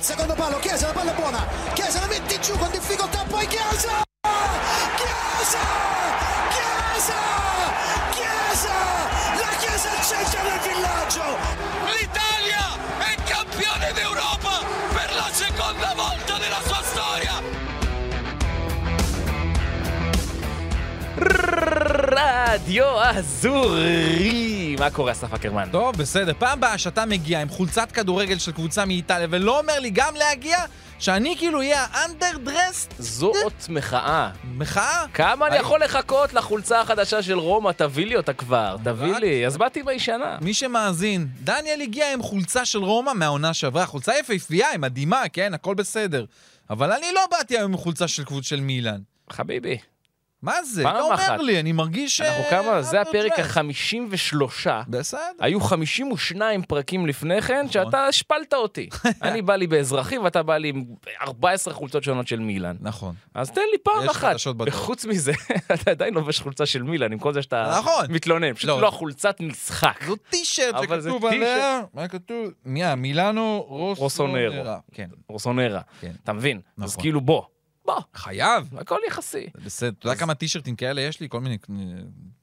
[0.00, 3.46] il secondo palo, Chiesa, la palla è buona, Chiesa la mette giù con difficoltà, poi
[3.46, 4.02] Chiesa!
[4.96, 5.58] Chiesa!
[6.48, 7.14] Chiesa!
[8.10, 8.72] Chiesa!
[9.36, 11.22] La Chiesa è il centro del villaggio!
[11.98, 17.42] L'Italia è campione d'Europa per la seconda volta nella sua storia!
[21.14, 25.68] Radio Azzurri מה קורה, אסף אקרמן?
[25.72, 26.32] טוב, בסדר.
[26.38, 30.58] פעם הבאה שאתה מגיע עם חולצת כדורגל של קבוצה מאיטליה ולא אומר לי גם להגיע,
[30.98, 34.30] שאני כאילו אהיה האנדרדרסט זו אות מחאה.
[34.44, 35.04] מחאה?
[35.14, 35.56] כמה אני.
[35.56, 37.70] יכול לחכות לחולצה החדשה של רומא?
[37.72, 39.46] תביא לי אותה כבר, תביא לי.
[39.46, 40.38] אז באתי בישנה.
[40.40, 45.54] מי שמאזין, דניאל הגיע עם חולצה של רומא מהעונה שעברה, חולצה יפהפייה, היא מדהימה, כן,
[45.54, 46.24] הכל בסדר.
[46.70, 49.00] אבל אני לא באתי היום עם חולצה של קבוצה של מילאן.
[49.30, 49.78] חביבי,
[50.42, 50.82] מה זה?
[50.82, 51.40] פעם לא אומר אחת.
[51.40, 52.20] לי, אני מרגיש...
[52.20, 53.56] אנחנו אה, כמה, זה הפרק אנדרדרסט.
[53.56, 54.70] ה-53.
[54.88, 55.18] בסדר.
[55.40, 57.68] היו 52 פרקים לפני כן, נכון.
[57.72, 58.88] שאתה השפלת אותי.
[59.22, 60.84] אני בא לי באזרחי ואתה בא לי עם
[61.22, 62.76] 14 חולצות שונות של מילאן.
[62.80, 63.14] נכון.
[63.34, 64.30] אז תן לי פעם יש אחת.
[64.30, 64.74] חדשות בדרך.
[64.74, 65.32] וחוץ מזה,
[65.74, 68.06] אתה עדיין לובש חולצה של מילאן, עם כל זה שאתה נכון.
[68.08, 68.54] מתלונן.
[68.54, 68.82] פשוט לא.
[68.82, 70.04] לא חולצת משחק.
[70.06, 71.26] זו טישרט שכתוב.
[71.26, 72.50] עליה, מה כתוב?
[72.64, 72.94] מי?
[72.94, 74.02] מילאנו רוסונרו.
[74.02, 74.78] רוסונרה.
[74.92, 75.08] כן.
[75.28, 75.80] רוסונרה.
[76.00, 76.12] כן.
[76.24, 76.60] אתה מבין?
[76.78, 77.02] אז נכון.
[77.02, 77.42] כאילו בוא.
[77.94, 78.00] בוא.
[78.14, 78.78] חייב.
[78.78, 79.46] הכל יחסי.
[79.64, 79.88] בסדר.
[79.98, 81.28] אתה יודע כמה טישרטים כאלה יש לי?
[81.28, 81.58] כל מיני...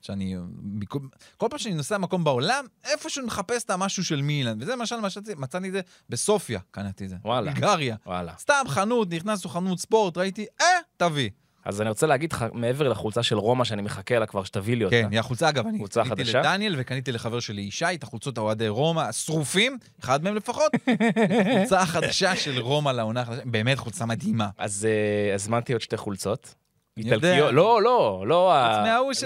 [0.01, 0.35] שאני...
[0.63, 0.99] מכל-
[1.37, 4.57] כל פעם שאני נוסע למקום בעולם, איפשהו מחפש את המשהו של מילאן.
[4.61, 7.15] וזה למשל, מצאתי- מצאתי את זה בסופיה, קניתי את זה.
[7.25, 7.51] וואלה.
[7.51, 7.95] בולגריה.
[8.05, 8.33] וואלה.
[8.39, 10.65] סתם חנות, נכנסנו חנות ספורט, ראיתי, אה,
[10.97, 11.29] תביא.
[11.67, 14.85] אז אני רוצה להגיד לך, מעבר לחולצה של רומא שאני מחכה לה כבר, שתביא לי
[14.85, 14.95] אותה.
[14.95, 16.23] כן, היא החולצה, אגב, אני קניתי?
[16.23, 21.01] לדניאל וקניתי לחבר שלי ישי את החולצות האוהדי רומא, השרופים, אחד מהם לפחות, את
[21.47, 24.49] החולצה החדשה של רומא לעונה החדשה, באמת חולצה מדהימה.
[24.57, 26.55] אז אה, הזמנתי עוד שתי חולצות.
[26.97, 28.53] איטלקיות, לא, לא, לא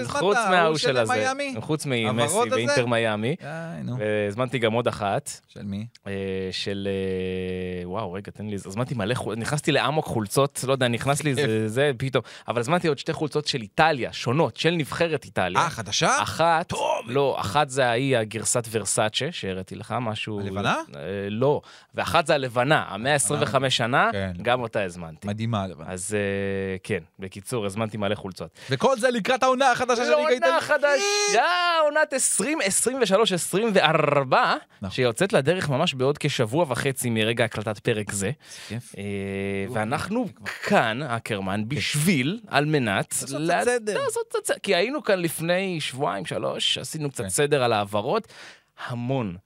[0.06, 1.32] חוץ ההוא מההוא של הזה.
[1.60, 2.36] חוץ ממסי?
[2.50, 3.36] ואינטר מיאמי.
[3.98, 5.86] והזמנתי גם עוד אחת, של מי?
[6.06, 6.12] אה,
[6.50, 6.88] של...
[6.90, 8.54] אה, וואו, רגע, תן לי...
[8.54, 11.34] הזמנתי מלא נכנסתי לאמוק חולצות, לא יודע, נכנס לי
[11.66, 12.24] זה, פתאום.
[12.48, 15.60] אבל הזמנתי עוד שתי חולצות של איטליה, שונות, של נבחרת איטליה.
[15.60, 16.22] אה, חדשה?
[16.22, 16.72] אחת,
[17.06, 20.40] לא, אחת זה ההיא, הגרסת ורסאצ'ה, שהראיתי לך, משהו...
[20.40, 20.76] הלבנה?
[20.96, 21.00] אה,
[21.30, 21.60] לא.
[21.94, 24.32] ואחת זה הלבנה, המאה ה-25 שנה, כן.
[24.42, 25.28] גם אותה הזמנתי.
[25.28, 25.84] מדהימה, לבן.
[25.86, 26.16] אז
[26.82, 28.50] כן, בקיצור, הזמנתי מלא חולצות.
[28.70, 30.60] וכל זה לקראת העונה החדשה של ליגה עונה איטלקית.
[30.62, 31.46] חדשה,
[31.84, 34.34] עונת 2023-2024,
[34.82, 34.90] נכון.
[34.90, 38.30] שיוצאת לדרך ממש בעוד כשבוע וחצי מרגע הקלטת פרק זה.
[38.72, 38.78] אה,
[39.72, 40.26] ואנחנו
[40.62, 43.14] כאן, אקרמן, בשביל, על מנת...
[43.22, 44.04] לעשות לה- קצת סדר.
[44.04, 44.56] לעשות קצת סדר.
[44.62, 47.28] כי היינו כאן לפני שבועיים, שלוש, עשינו קצת כן.
[47.30, 48.28] סדר על העברות.
[48.86, 49.36] המון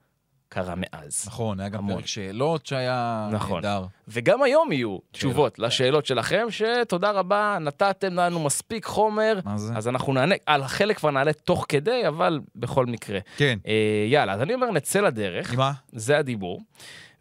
[0.49, 1.23] קרה מאז.
[1.27, 1.95] נכון, היה גם המון.
[1.95, 3.63] פרק שאלות שהיה נכון.
[3.63, 3.85] נהדר.
[4.07, 9.39] וגם היום יהיו תשובות לשאלות שלכם, שתודה רבה, נתתם לנו מספיק חומר.
[9.45, 9.73] מה זה?
[9.75, 13.19] אז אנחנו נענה, על חלק כבר נעלה תוך כדי, אבל בכל מקרה.
[13.37, 13.59] כן.
[13.67, 13.73] אה,
[14.07, 15.71] יאללה, אז אני אומר, נצא לדרך, מה?
[15.91, 16.61] זה הדיבור.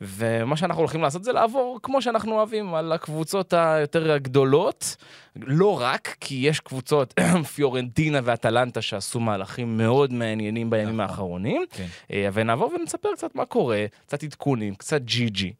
[0.00, 4.96] ומה שאנחנו הולכים לעשות זה לעבור, כמו שאנחנו אוהבים, על הקבוצות היותר הגדולות.
[5.36, 7.14] לא רק, כי יש קבוצות,
[7.54, 11.00] פיורנטינה ואטלנטה, שעשו מהלכים מאוד מעניינים בימים נכון.
[11.00, 11.64] האחרונים.
[11.70, 11.86] כן.
[12.10, 15.52] אה, ונעבור ונספר קצת מה קורה, קצת עדכונים, קצת ג'י ג'י.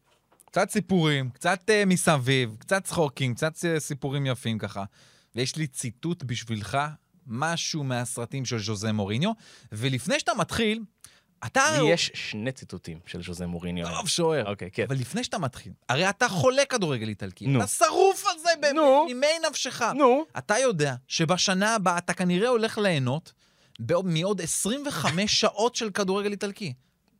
[0.45, 4.83] קצת סיפורים, קצת uh, מסביב, קצת צחוקים, קצת uh, סיפורים יפים ככה.
[5.35, 6.77] ויש לי ציטוט בשבילך,
[7.27, 9.31] משהו מהסרטים של ז'וזה מוריניו.
[9.71, 10.83] ולפני שאתה מתחיל,
[11.45, 11.61] אתה...
[11.81, 13.87] לי יש שני ציטוטים של ז'וזה מוריניו.
[13.87, 14.49] טוב, שוער.
[14.49, 14.83] אוקיי, כן.
[14.87, 17.47] אבל לפני שאתה מתחיל, הרי אתה חולה כדורגל איטלקי.
[17.47, 17.59] נו.
[17.59, 19.05] אתה שרוף על זה באמת, נו.
[19.07, 19.81] נימי נפשך.
[19.81, 20.25] נו.
[20.37, 23.33] אתה יודע שבשנה הבאה אתה כנראה הולך ליהנות
[24.03, 26.73] מעוד 25 שעות של כדורגל איטלקי.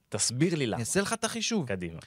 [0.10, 0.80] תסביר לי אני למה.
[0.80, 1.68] אעשה לך את החישוב.
[1.68, 2.00] קדימה.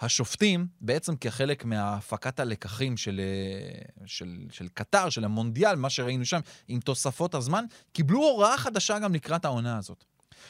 [0.00, 6.40] השופטים, בעצם כחלק מהפקת הלקחים של, אה, של, של קטר, של המונדיאל, מה שראינו שם,
[6.68, 10.04] עם תוספות הזמן, קיבלו הוראה חדשה גם לקראת העונה הזאת.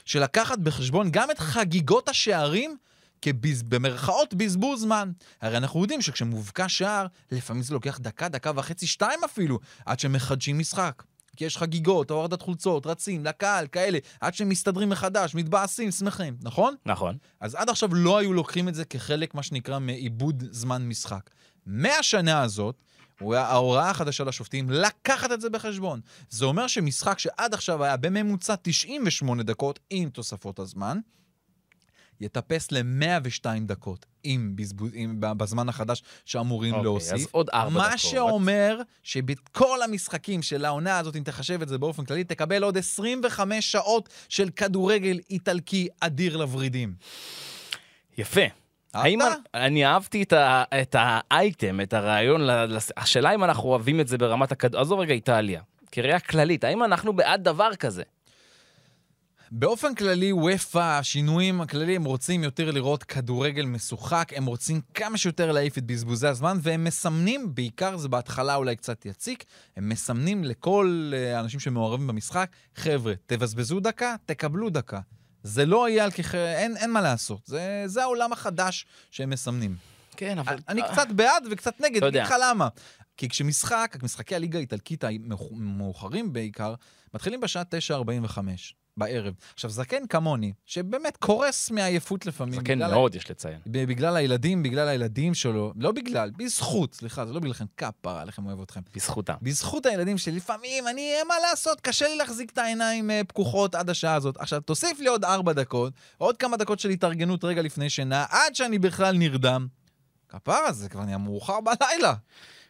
[0.04, 2.76] של לקחת בחשבון גם את חגיגות השערים
[3.22, 5.12] כביז, במרכאות בזבוז זמן.
[5.40, 10.58] הרי אנחנו יודעים שכשמובקע שער, לפעמים זה לוקח דקה, דקה וחצי, שתיים אפילו, עד שמחדשים
[10.58, 11.02] משחק.
[11.36, 16.74] כי יש חגיגות, הורדת חולצות, רצים, לקהל, כאלה, עד שהם מסתדרים מחדש, מתבאסים, שמחים, נכון?
[16.86, 17.16] נכון.
[17.40, 21.30] אז עד עכשיו לא היו לוקחים את זה כחלק, מה שנקרא, מעיבוד זמן משחק.
[21.66, 22.82] מהשנה הזאת,
[23.20, 26.00] ההוראה החדשה לשופטים לקחת את זה בחשבון.
[26.30, 30.98] זה אומר שמשחק שעד עכשיו היה בממוצע 98 דקות עם תוספות הזמן,
[32.20, 37.12] יטפס ל-102 דקות עם בזבוז, עם, בזמן החדש שאמורים אוקיי, להוסיף.
[37.12, 37.98] אז עוד ארבע מה דקות.
[37.98, 43.72] שאומר שבכל המשחקים של העונה הזאת, אם תחשב את זה באופן כללי, תקבל עוד 25
[43.72, 46.94] שעות של כדורגל איטלקי אדיר לוורידים.
[48.18, 48.67] יפה.
[48.94, 49.18] האם?
[49.54, 52.40] אני אהבתי את, ה, את האייטם, את הרעיון,
[52.96, 54.76] השאלה אם אנחנו אוהבים את זה ברמת הכד...
[54.76, 55.60] עזוב רגע איטליה,
[55.92, 58.02] כראייה כללית, האם אנחנו בעד דבר כזה?
[59.50, 65.52] באופן כללי, וופא, השינויים הכלליים, הם רוצים יותר לראות כדורגל משוחק, הם רוצים כמה שיותר
[65.52, 69.44] להעיף את בזבוזי הזמן, והם מסמנים, בעיקר זה בהתחלה אולי קצת יציק,
[69.76, 75.00] הם מסמנים לכל אה, האנשים שמעורבים במשחק, חבר'ה, תבזבזו דקה, תקבלו דקה.
[75.42, 77.40] זה לא יהיה על ככה, אין, אין מה לעשות.
[77.46, 79.76] זה, זה העולם החדש שהם מסמנים.
[80.16, 80.56] כן, אבל...
[80.68, 82.18] אני קצת בעד וקצת נגד, אתה אני.
[82.18, 82.68] אגיד לך למה.
[83.16, 86.74] כי כשמשחק, משחקי הליגה האיטלקית המאוחרים בעיקר,
[87.14, 87.62] מתחילים בשעה
[87.96, 88.38] 9.45
[88.98, 89.34] בערב.
[89.54, 92.54] עכשיו, זקן כמוני, שבאמת קורס מעייפות לפעמים.
[92.54, 93.58] זקן בגלל ה- מאוד, יש לציין.
[93.66, 98.60] בגלל הילדים, בגלל הילדים שלו, לא בגלל, בזכות, סליחה, זה לא בגללכם, כפרה עליכם אוהב
[98.60, 98.80] אתכם.
[98.94, 99.34] בזכותם.
[99.42, 103.90] בזכות הילדים שלי, לפעמים אני, מה לעשות, קשה לי להחזיק את העיניים אה, פקוחות עד
[103.90, 104.36] השעה הזאת.
[104.36, 108.54] עכשיו, תוסיף לי עוד ארבע דקות, עוד כמה דקות של התארגנות רגע לפני שינה, עד
[108.54, 109.66] שאני בכלל נרדם.
[110.28, 112.14] כפרה, זה כבר נהיה מאוחר בלילה.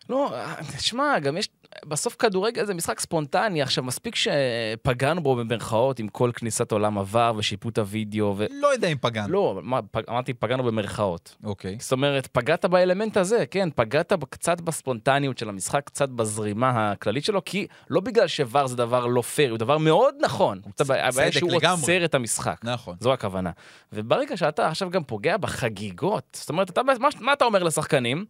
[0.09, 0.33] לא,
[0.77, 1.49] תשמע, גם יש...
[1.85, 3.63] בסוף כדורגל זה משחק ספונטני.
[3.63, 8.47] עכשיו, מספיק שפגענו בו במרכאות עם כל כניסת עולם עבר ושיפוט הוידאו ו...
[8.51, 9.33] לא יודע אם פגענו.
[9.33, 10.03] לא, מה, פג...
[10.09, 11.37] אמרתי, פגענו במרכאות.
[11.45, 11.77] אוקיי.
[11.81, 17.45] זאת אומרת, פגעת באלמנט הזה, כן, פגעת קצת בספונטניות של המשחק, קצת בזרימה הכללית שלו,
[17.45, 20.61] כי לא בגלל שוואר זה דבר לא פייר, הוא דבר מאוד נכון.
[20.79, 21.81] הבעיה צדק שהוא לגמרי.
[21.81, 22.61] עוצר את המשחק.
[22.65, 22.97] נכון.
[23.01, 23.51] זו הכוונה.
[23.93, 28.25] וברגע שאתה עכשיו גם פוגע בחגיגות, זאת אומרת, אתה, מה, מה אתה אומר לשחקנים?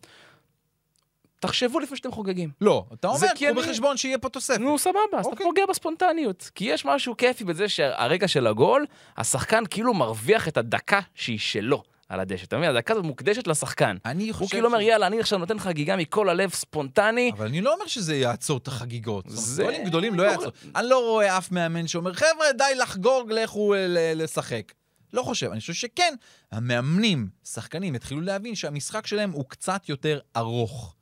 [1.40, 2.50] תחשבו לפני שאתם חוגגים.
[2.60, 4.58] לא, אתה אומר, קחו אני- בחשבון שיהיה פה תוספת.
[4.60, 5.46] נו, סבבה, אז אתה אוקיי.
[5.46, 6.50] פוגע בספונטניות.
[6.54, 8.86] כי יש משהו כיפי בזה שהרגע של הגול,
[9.16, 12.44] השחקן כאילו מרוויח את הדקה שהיא שלו על הדשא.
[12.44, 12.70] אתה מבין?
[12.70, 13.96] הדקה הזאת מוקדשת לשחקן.
[14.04, 14.42] אני חושב...
[14.42, 17.30] הוא כאילו אומר, יאללה, אני עכשיו נותן חגיגה מכל הלב ספונטני.
[17.36, 19.24] אבל אני לא אומר שזה יעצור את החגיגות.
[19.28, 19.62] זה-.
[19.62, 20.52] גולים גדולים לא לא- יעצור.
[20.76, 24.72] אני לא רואה אף מאמן שאומר, חבר'ה, די לחגוג, לכו אה, לשחק.
[25.12, 26.14] לא חושב, אני חושב שכן,
[26.52, 30.94] המאמנים, שחקנים, התחילו להבין שהמשחק שלהם הוא קצת יותר ארוך.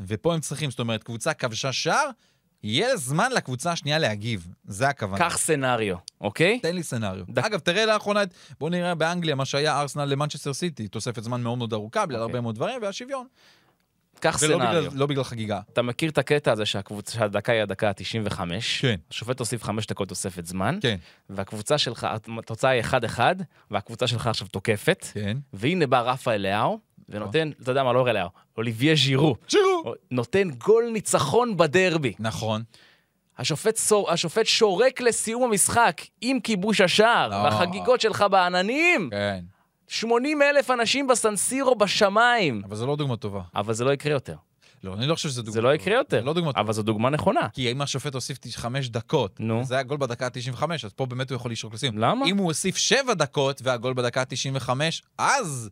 [0.00, 2.10] ופה הם צריכים, זאת אומרת, קבוצה כבשה שער,
[2.62, 4.46] יהיה זמן לקבוצה השנייה להגיב.
[4.64, 5.18] זה הכוונה.
[5.18, 6.58] קח סנאריו, אוקיי?
[6.62, 7.24] תן לי סצנריו.
[7.28, 11.42] דק- אגב, תראה לאחרונה, את- בוא נראה באנגליה, מה שהיה ארסנל למנצ'סטר סיטי, תוספת זמן
[11.42, 12.30] מאוד מאוד ארוכה, בגלל אוקיי.
[12.32, 13.26] הרבה מאוד דברים, והשוויון.
[14.20, 14.82] קח ולא סנאריו.
[14.82, 15.60] בגלל, לא בגלל חגיגה.
[15.72, 18.40] אתה מכיר את הקטע הזה שהקבוצה, שהדקה היא הדקה ה-95?
[18.80, 18.96] כן.
[19.10, 20.96] השופט הוסיף חמש דקות תוספת זמן, כן.
[21.30, 22.06] והקבוצה שלך,
[22.38, 23.18] התוצאה היא 1-1,
[23.70, 25.36] והקבוצה שלך עכשיו תוקפת, כן.
[25.52, 29.94] והנה בא רפאל לאהו, ונותן, אתה יודע מה, לא לאהו, אוליביה ז'ירו, שירו!
[30.10, 32.14] נותן גול ניצחון בדרבי.
[32.18, 32.62] נכון.
[33.38, 37.36] השופט, סור, השופט שורק לסיום המשחק עם כיבוש השער, לא.
[37.36, 39.08] והחגיגות שלך בעננים.
[39.10, 39.44] כן.
[39.88, 42.62] 80 אלף אנשים בסנסירו בשמיים.
[42.64, 43.42] אבל זו לא דוגמה טובה.
[43.54, 44.34] אבל זה לא יקרה יותר.
[44.84, 46.24] לא, אני לא חושב שזו דוגמה זה לא יקרה יותר.
[46.24, 46.60] לא דוגמה טובה.
[46.60, 47.48] אבל זו דוגמה נכונה.
[47.52, 49.64] כי אם השופט הוסיף חמש דקות, נו.
[49.64, 51.98] זה היה גול בדקה ה-95, אז פה באמת הוא יכול לשרוק לסיום.
[51.98, 52.26] למה?
[52.26, 54.70] אם הוא הוסיף שבע דקות והגול בדקה ה-95,
[55.18, 55.70] אז...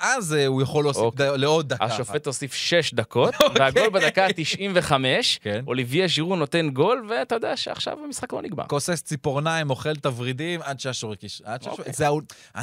[0.00, 1.38] אז אה, הוא יכול להוסיף אוקיי.
[1.38, 1.84] לעוד דקה.
[1.84, 4.92] השופט הוסיף 6 דקות, והגול בדקה ה-95,
[5.40, 5.64] כן.
[5.66, 8.64] אוליביה ז'ירו נותן גול, ואתה יודע שעכשיו המשחק לא נגמר.
[8.66, 11.42] כוסס ציפורניים, אוכל את הוורידים, עד שהשורק יש...
[11.44, 11.78] עד שהשורק...
[11.78, 11.92] אוקיי.
[11.92, 12.06] זה...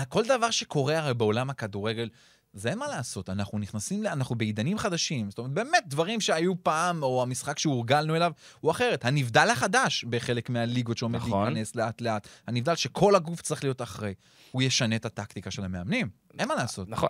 [0.09, 2.09] כל דבר שקורה הרי בעולם הכדורגל,
[2.57, 4.05] זה אין מה לעשות, אנחנו נכנסים.
[4.05, 5.29] אנחנו בעידנים חדשים.
[5.29, 9.05] זאת אומרת, באמת, דברים שהיו פעם, או המשחק שהורגלנו אליו, הוא אחרת.
[9.05, 11.53] הנבדל החדש בחלק מהליגות שעומד נכון.
[11.53, 14.13] להיכנס לאט-לאט, הנבדל שכל הגוף צריך להיות אחרי,
[14.51, 16.09] הוא ישנה את הטקטיקה של המאמנים.
[16.39, 16.89] אין מה לעשות.
[16.89, 17.09] נכון,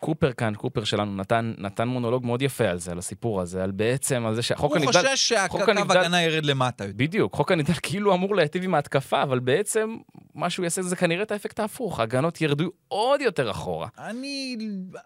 [0.00, 3.70] קופר כאן, קופר שלנו, נתן, נתן מונולוג מאוד יפה על זה, על הסיפור הזה, על
[3.70, 5.00] בעצם, על זה שהחוק הוא הנבדל...
[5.02, 6.84] חושש שהקו הגנה ירד למטה.
[6.96, 9.96] בדיוק, חוק הנבדל כאילו אמור להיטיב עם ההתקפה, אבל בעצם
[10.34, 13.88] מה שהוא יעשה זה כנראה את האפקט ההפוך, ההגנות ירדו עוד יותר אחורה.
[13.98, 14.56] אני,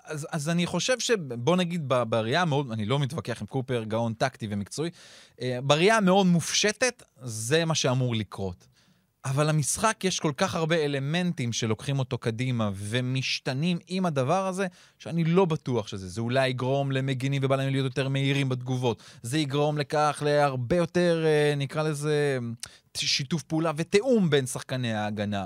[0.04, 1.10] אז, אז אני חושב ש...
[1.18, 4.90] בוא נגיד בראייה המאוד, אני לא מתווכח עם קופר, גאון טקטי ומקצועי,
[5.42, 8.73] אה, בראייה המאוד מופשטת, זה מה שאמור לקרות.
[9.24, 14.66] אבל למשחק יש כל כך הרבה אלמנטים שלוקחים אותו קדימה ומשתנים עם הדבר הזה,
[14.98, 16.08] שאני לא בטוח שזה.
[16.08, 19.02] זה אולי יגרום למגינים ובלמים להיות יותר מהירים בתגובות.
[19.22, 22.38] זה יגרום לכך להרבה יותר, אה, נקרא לזה,
[22.96, 25.44] שיתוף פעולה ותיאום בין שחקני ההגנה.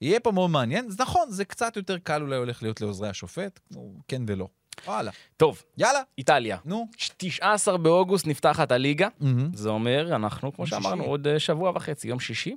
[0.00, 0.86] יהיה פה מאוד מעניין.
[0.86, 3.60] אז נכון, זה קצת יותר קל אולי הולך להיות לעוזרי השופט,
[4.08, 4.48] כן ולא.
[4.86, 5.10] וואלה.
[5.36, 6.58] טוב, יאללה, איטליה.
[6.64, 6.88] נו.
[7.16, 9.50] 19 באוגוסט נפתחת הליגה, מהמם.
[9.54, 11.10] זה אומר, אנחנו, כמו שאמרנו, שישי.
[11.10, 12.56] עוד אה, שבוע וחצי, יום שישי.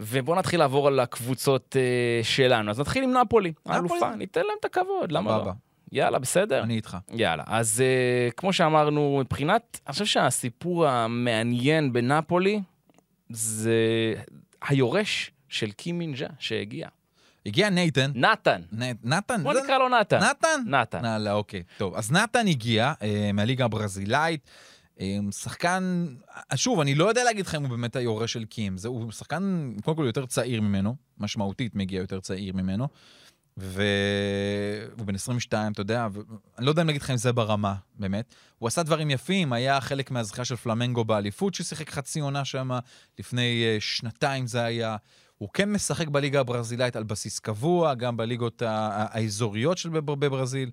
[0.00, 2.70] ובואו נתחיל לעבור על הקבוצות אה, שלנו.
[2.70, 3.52] אז נתחיל עם נפולי?
[3.66, 5.52] האלופה, ניתן להם את הכבוד, למה לא?
[5.92, 6.62] יאללה, בסדר?
[6.62, 6.96] אני איתך.
[7.12, 12.60] יאללה, אז uh, כמו שאמרנו, מבחינת, אני חושב שהסיפור המעניין בנפולי
[13.28, 13.74] זה
[14.68, 16.88] היורש של קי מינג'ה שהגיע.
[17.46, 18.10] הגיע נייתן.
[18.14, 18.60] נתן,
[19.04, 19.42] נתן?
[19.42, 20.18] בוא נקרא לו נתן.
[20.18, 20.62] נתן?
[20.66, 21.02] נתן.
[21.02, 21.62] נאללה, אוקיי.
[21.78, 24.46] טוב, אז נתן הגיע אה, מהליגה הברזילאית.
[25.00, 26.06] אה, שחקן,
[26.52, 28.76] אה, שוב, אני לא יודע להגיד לך אם הוא באמת היורש של קים.
[28.76, 32.88] זה, הוא שחקן, קודם כל, יותר צעיר ממנו, משמעותית מגיע יותר צעיר ממנו.
[33.56, 38.34] והוא בן 22, אתה יודע, ואני לא יודע אם להגיד לך אם זה ברמה, באמת.
[38.58, 42.70] הוא עשה דברים יפים, היה חלק מהזכייה של פלמנגו באליפות, ששיחק חצי עונה שם,
[43.18, 44.96] לפני אה, שנתיים זה היה.
[45.40, 50.70] הוא כן משחק בליגה הברזילאית על בסיס קבוע, גם בליגות האזוריות של בב- בברזיל,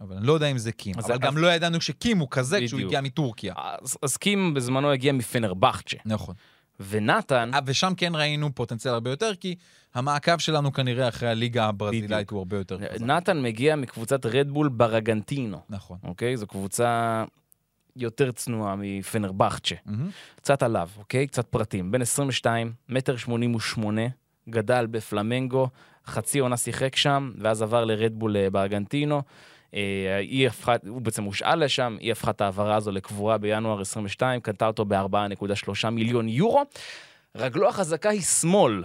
[0.00, 0.94] אבל אני לא יודע אם זה קים.
[0.98, 2.80] אבל גם לא ידענו שקים הוא כזה כשהוא.
[2.80, 3.54] הגיע מטורקיה.
[4.02, 6.34] אז, קים בזמנו הגיע מפנרבכצ'ה, נכון.
[6.88, 9.54] ונתן, אה, ושם כן ראינו פוטנציאל הרבה יותר, כי
[9.94, 12.30] המעקב שלנו כנראה אחרי הליגה הברזילאית.
[12.30, 13.00] הוא הרבה יותר חזק.
[13.00, 15.98] נתן מגיע מקבוצת רדבול ברגנטינו, נכון.
[16.04, 16.36] אוקיי?
[16.36, 17.24] זו קבוצה
[17.96, 19.74] יותר צנועה מפנרבכצ'ה.
[19.86, 20.10] מהמם.
[20.36, 21.26] קצת עליו, אוקיי?
[21.26, 21.90] קצת פרטים.
[21.90, 24.02] בן 22, מטר 88,
[24.48, 25.68] גדל בפלמנגו,
[26.06, 29.22] חצי עונה שיחק שם, ואז עבר לרדבול אה, בארגנטינו.
[29.74, 34.40] אה, היא הפכה, הוא בעצם הושאל לשם, היא הפכה את ההעברה הזו לקבורה בינואר 22,
[34.40, 36.62] קנתה אותו ב-4.3 מיליון יורו.
[37.36, 38.82] רגלו החזקה היא שמאל.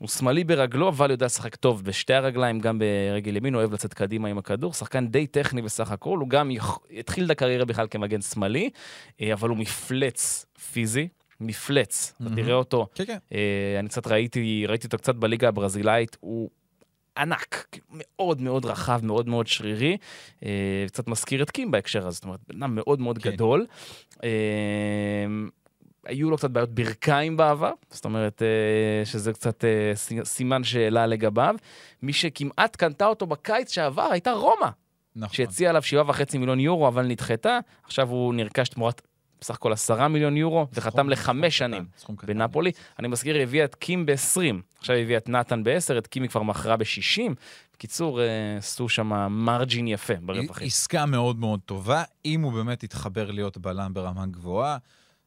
[0.00, 4.28] הוא שמאלי ברגלו, אבל יודע לשחק טוב בשתי הרגליים, גם ברגל ימין, אוהב לצאת קדימה
[4.28, 4.72] עם הכדור.
[4.72, 6.78] שחקן די טכני בסך הכל, הוא גם יכ...
[6.98, 8.70] התחיל את הקריירה בכלל כמגן שמאלי,
[9.20, 11.08] אה, אבל הוא מפלץ פיזי,
[11.40, 12.12] מפלץ.
[12.16, 12.36] אתה מהמם.
[12.36, 13.18] תראה אותו, כן, כן.
[13.32, 16.50] אה, אני קצת ראיתי, ראיתי אותו קצת בליגה הברזילאית, הוא
[17.18, 19.96] ענק, מאוד מאוד רחב, מאוד מאוד שרירי.
[20.44, 23.30] אה, קצת מזכיר את קים בהקשר הזה, זאת אומרת, בן אדם מאוד מאוד כן.
[23.30, 23.66] גדול.
[26.06, 31.06] היו לו קצת בעיות ברכיים בעבר, זאת אומרת אה, שזה קצת אה, סי- סימן שאלה
[31.06, 31.54] לגביו.
[32.02, 34.68] מי שכמעט קנתה אותו בקיץ שעבר הייתה רומא,
[35.16, 35.34] נכון.
[35.36, 37.58] שהציעה עליו 7.5 מיליון יורו, אבל נדחתה.
[37.84, 39.02] עכשיו הוא נרכש תמורת
[39.40, 41.84] בסך הכל 10 מיליון יורו, וחתם לחמש שנים.
[42.26, 42.70] בנפולי.
[42.98, 44.40] אני מזכיר, היא הביאה את קים ב-20,
[44.78, 47.20] עכשיו היא הביאה את נתן ב-10, את קים היא כבר מכרה ב-60.
[47.74, 48.26] בקיצור, אה,
[48.58, 50.66] עשו שם margin יפה ברווחים.
[50.66, 54.76] עסקה מאוד מאוד טובה, אם הוא באמת יתחבר להיות בלם ברמה גבוהה,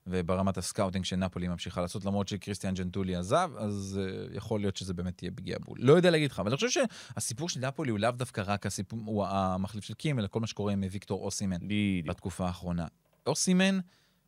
[0.07, 4.93] וברמת ה scouting שנפולי ממשיכה לעשות, למרות שקריסטיאן ג'נטולי עזב, אז אה, יכול להיות שזה
[4.93, 5.77] באמת יהיה פגיעה בול.
[5.81, 8.99] לא יודע להגיד לך, אבל אני חושב שהסיפור של נפולי הוא לאו דווקא רק הסיפור,
[9.05, 12.07] הוא המחליף של קים, אלא כל מה שקורה עם ויקטור אוסימן בדיוק.
[12.07, 12.85] בתקופה האחרונה.
[13.27, 13.79] אוסימן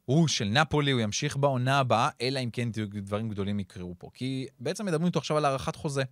[0.05, 2.69] הוא של נפולי, הוא ימשיך בעונה הבאה, אלא אם כן
[3.01, 4.09] דברים גדולים יקרו פה.
[4.13, 6.03] כי בעצם מדברים איתו עכשיו על הארכת חוזה.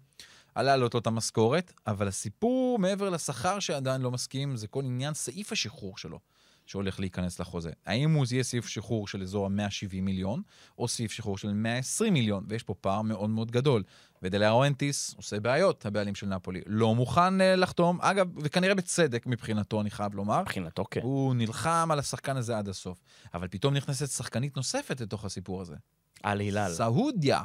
[0.56, 5.14] על להעלות לו את המשכורת, אבל הסיפור מעבר לשכר שעדיין לא מסכים, זה כל עניין
[5.14, 6.20] סעיף השחרור שלו,
[6.66, 7.72] שהולך להיכנס לחוזה.
[7.86, 10.42] האם הוא יהיה סעיף שחרור של אזור ה-170 מיליון,
[10.78, 13.84] או סעיף שחרור של 120 מיליון, ויש פה פער מאוד מאוד גדול.
[14.22, 16.62] ודלאורנטיס עושה בעיות, הבעלים של נפולי.
[16.66, 20.42] לא מוכן uh, לחתום, אגב, וכנראה בצדק מבחינתו, אני חייב לומר.
[20.42, 21.02] מבחינתו כן.
[21.02, 23.02] הוא נלחם על השחקן הזה עד הסוף.
[23.34, 25.76] אבל פתאום נכנסת שחקנית נוספת לתוך הסיפור הזה.
[26.24, 26.72] על הילל.
[26.74, 27.42] סעודיה,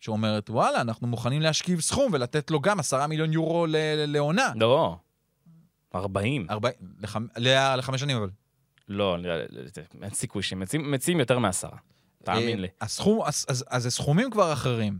[0.00, 3.66] שאומרת, וואלה, אנחנו מוכנים להשכיב סכום ולתת לו גם עשרה מיליון יורו
[4.06, 4.52] לעונה.
[4.56, 4.96] לא,
[5.94, 6.46] 40.
[6.50, 6.68] ארבע...
[6.98, 7.26] לחמ...
[7.36, 8.30] ל- לחמש שנים, אבל.
[8.88, 9.16] לא,
[10.02, 11.78] אין סיכוי שמציעים מציעים יותר מעשרה.
[12.24, 12.68] תאמין אה, לי.
[12.80, 13.20] הסכום,
[13.68, 14.98] אז, סכומים כבר אחרים.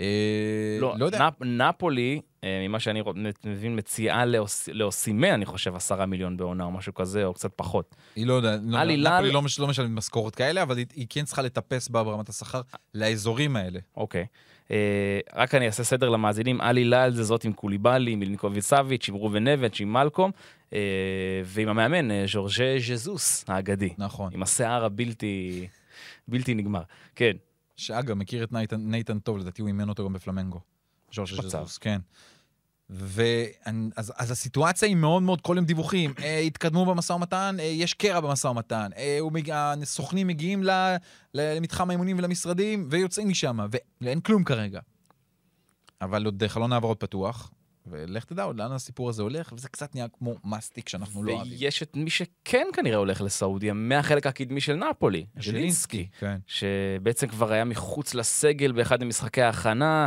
[0.00, 1.28] אה, לא, לא יודע.
[1.28, 3.02] נפ- נפולי, אה, ממה שאני
[3.44, 7.96] מבין, מציעה לאוס- לאוסימה, אני חושב, עשרה מיליון בעונה או משהו כזה, או קצת פחות.
[8.16, 8.96] היא לא יודעת, לא, נפולי
[9.32, 12.60] לא, לא משלמת משכורת כאלה, אבל היא כן צריכה לטפס בה ברמת השכר
[12.94, 13.80] לאזורים האלה.
[13.96, 14.26] אוקיי.
[14.70, 19.14] אה, רק אני אעשה סדר למאזינים, על הילל זה זאת עם קוליבאלי, מילניקוביץ' סאביץ', עם
[19.14, 20.30] ראובן נבץ', עם מלקום,
[20.72, 20.78] אה,
[21.44, 24.30] ועם המאמן, אה, ז'ורג'ה ז'זוס האגדי, נכון.
[24.34, 25.66] עם השיער הבלתי
[26.28, 26.82] בלתי נגמר.
[27.14, 27.32] כן,
[27.76, 30.60] שאגב, מכיר את נייתן, נייתן טוב, לדעתי הוא אימן אותו גם בפלמנגו.
[31.12, 31.48] ז'ורג' מצב.
[31.48, 32.00] ז'זוס, כן.
[32.92, 37.94] ואז אז הסיטואציה היא מאוד מאוד, כל יום דיווחים, אה, התקדמו במשא ומתן, אה, יש
[37.94, 39.50] קרע במשא ומתן, אה, הוא מג...
[39.50, 40.70] הסוכנים מגיעים ל...
[41.34, 43.58] למתחם האימונים ולמשרדים ויוצאים משם,
[44.00, 44.80] ואין כלום כרגע.
[46.00, 47.50] אבל עוד חלון העברות פתוח,
[47.86, 51.52] ולך תדע עוד לאן הסיפור הזה הולך, וזה קצת נהיה כמו מסטיק שאנחנו לא אוהבים.
[51.52, 56.08] ויש את מי שכן כנראה הולך לסעודיה, מהחלק הקדמי של נפולי, ז'לינסקי.
[56.18, 56.36] כן.
[56.46, 60.06] שבעצם כבר היה מחוץ לסגל באחד ממשחקי ההכנה.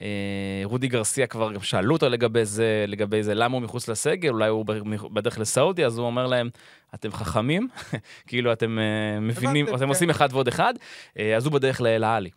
[0.00, 4.30] אה, רודי גרסיה כבר גם שאלו אותו לגבי זה, לגבי זה, למה הוא מחוץ לסגל,
[4.30, 4.66] אולי הוא
[5.12, 6.50] בדרך לסעודיה, אז הוא אומר להם,
[6.94, 7.68] אתם חכמים,
[8.28, 9.88] כאילו אתם אה, מבינים, אתם כן.
[9.88, 10.74] עושים אחד ועוד אחד,
[11.18, 12.30] אה, אז הוא בדרך לאל העלי.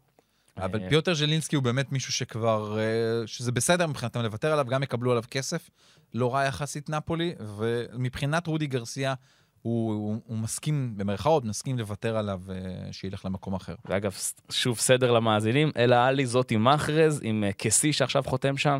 [0.58, 2.84] אבל אה, פיוטר ז'לינסקי הוא באמת מישהו שכבר, אה,
[3.28, 5.70] שזה בסדר מבחינתם לוותר עליו, גם יקבלו עליו כסף,
[6.14, 9.14] לא רע יחסית נפולי, ומבחינת רודי גרסיה,
[9.62, 12.56] הוא, הוא, הוא מסכים, במרכאות, מסכים לוותר עליו, אה,
[12.94, 13.76] שילך למקום אחר.
[13.86, 14.16] ואגב,
[14.52, 18.80] שוב סדר למאזינים, אל העלי זאת עם מחרז, עם קסי שעכשיו חותם שם,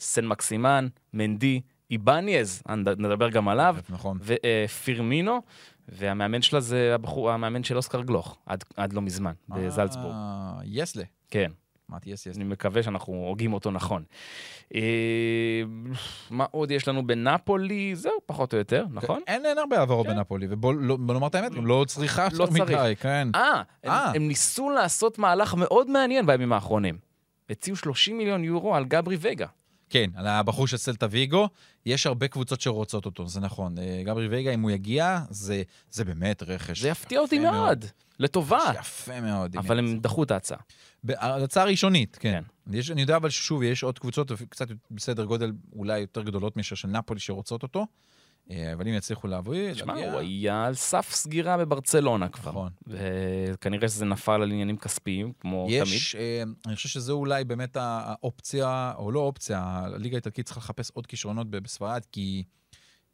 [0.00, 1.60] סן מקסימן, מנדי,
[1.90, 4.18] איבניאז, נד- נדבר גם עליו, נכון.
[4.22, 5.42] ופירמינו,
[5.88, 10.14] והמאמן שלה זה הבחור, המאמן של אוסקר גלוך, עד, עד לא מזמן, בזלצבורג.
[10.14, 11.04] אה, יסלה.
[11.30, 11.50] כן,
[11.90, 12.36] אמרתי יס יס.
[12.36, 14.02] אני מקווה שאנחנו הוגים אותו נכון.
[14.74, 15.62] אה,
[16.30, 17.96] מה עוד יש לנו בנפולי?
[17.96, 19.20] זהו, פחות או יותר, נכון?
[19.26, 22.64] אין, אין הרבה העברות בנפולי, ובוא לא, נאמר את האמת, לא צריכה לא יותר.
[22.64, 23.28] מדי, כן.
[23.34, 24.12] אה, אה.
[24.14, 26.98] הם ניסו לעשות מהלך מאוד מעניין בימים האחרונים.
[27.50, 29.46] הציעו 30 מיליון יורו על גברי וגה.
[29.90, 31.48] כן, על הבחור של סלטה ויגו.
[31.86, 33.78] יש הרבה קבוצות שרוצות אותו, זה נכון.
[33.78, 36.80] אה, גברי וייגה, אם הוא יגיע, זה, זה באמת רכש.
[36.80, 37.84] זה יפתיע אותי יפה מאוד,
[38.18, 38.72] לטובה.
[38.78, 39.56] יפה מאוד.
[39.56, 39.98] אבל הם.
[39.98, 40.58] דחו את ההצעה.
[41.08, 42.42] ההצעה הראשונית, כן.
[42.72, 46.76] יש, אני יודע אבל ששוב, יש עוד קבוצות קצת בסדר גודל אולי יותר גדולות מאשר
[46.76, 47.86] של נפולי שרוצות אותו,
[48.50, 52.50] אבל אם יצליחו להבריא, תשמע, להגיע- הוא היה על סף סגירה בברצלונה כבר.
[52.50, 52.72] נכון.
[52.86, 55.82] וכנראה שזה נפל על עניינים כספיים, כמו תמיד.
[55.82, 60.90] יש, אה, אני חושב שזה אולי באמת האופציה, או לא אופציה, הליגה האיטלקית צריכה לחפש
[60.90, 62.44] עוד כישרונות בספרד, כי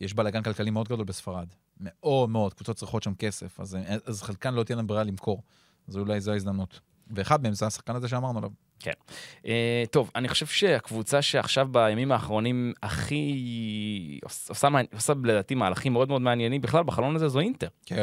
[0.01, 1.49] יש בלאגן כלכלי מאוד גדול בספרד.
[1.81, 5.43] מאוד מאוד, קבוצות צריכות שם כסף, אז, אה, אז חלקן לא תהיה להם ברירה למכור.
[5.89, 6.81] אז אולי זו ההזדמנות.
[7.11, 8.51] ואחד מהם זה השחקן הזה שאמרנו עליו.
[9.47, 14.21] אה, טוב, אני חושב שהקבוצה שעכשיו בימים האחרונים הכי...
[14.49, 17.69] עושה, מעני- עושה לדעתי מהלכים מאוד מאוד מעניינים בכלל בחלון הזה זו אינטר.
[17.87, 17.97] כן.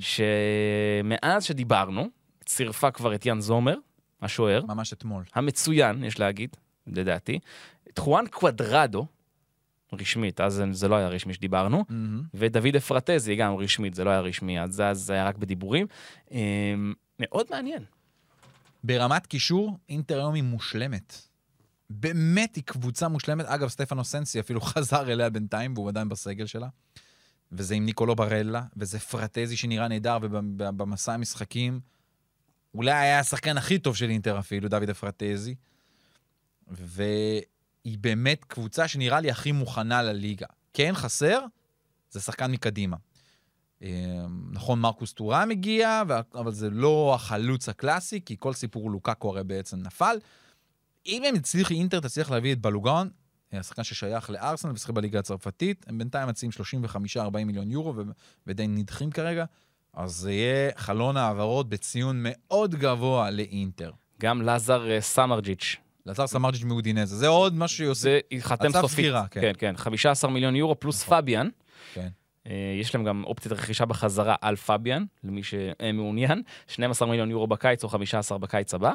[0.00, 2.08] שמאז שדיברנו,
[2.44, 3.74] צירפה כבר את יאן זומר,
[4.22, 5.24] השוער, ממש אתמול.
[5.34, 7.38] המצוין, יש להגיד, לדעתי,
[7.92, 9.06] את חואן קוודרדו,
[9.92, 12.22] רשמית, אז זה לא היה רשמי שדיברנו, מהמם.
[12.34, 15.86] ודוד אפרטזי, גם רשמית, זה לא היה רשמי, אז זה היה רק בדיבורים.
[16.32, 16.38] אה,
[17.20, 17.84] מאוד מעניין.
[18.84, 21.14] ברמת קישור, אינטר היום היא מושלמת.
[21.90, 23.46] באמת היא קבוצה מושלמת.
[23.46, 26.68] אגב, סטפנו סנסי אפילו חזר אליה בינתיים, והוא עדיין בסגל שלה.
[27.52, 31.80] וזה עם ניקולו ברלה, וזה פרטזי שנראה נהדר, ובמסע המשחקים,
[32.74, 35.54] אולי היה השחקן הכי טוב של אינטר אפילו, דוד אפרטזי.
[36.68, 40.46] והיא באמת קבוצה שנראה לי הכי מוכנה לליגה.
[40.72, 41.44] כן, חסר,
[42.10, 42.96] זה שחקן מקדימה.
[43.82, 46.02] אה, נכון, מרקוס טורם הגיע,
[46.34, 50.16] אבל זה לא החלוץ הקלאסי, כי כל סיפור לוקאקו הרי בעצם נפל.
[51.06, 53.08] אם הם הצליחו, אינטר תצליח להביא את בלוגן,
[53.54, 57.94] אה, השחקן ששייך לארסנל ושיחק בליגה הצרפתית, הם בינתיים מציעים 35-40 מיליון יורו
[58.46, 59.44] ודי נדחים כרגע,
[59.94, 63.90] אז זה יהיה חלון העברות בציון מאוד גבוה לאינטר.
[64.20, 68.02] גם לזר אה, סמרג'יץ', לזר סמרג'יץ' מאודינזה, זה עוד משהו שיוסיף.
[68.02, 68.90] זה ייחתם סופית.
[68.90, 69.40] סגירה, כן.
[69.40, 71.48] כן, כן, 15 מיליון יורו פלוס פביאן.
[71.94, 72.08] כן.
[72.50, 76.42] אה, יש להם גם אופציית רכישה בחזרה על פביאן, למי שמעוניין.
[76.66, 78.92] 12 מיליון יורו בקיץ או 15 בקיץ הבא.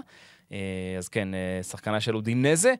[0.52, 0.58] אה,
[0.98, 2.74] אז כן, אה, שחקנה של אודינזה.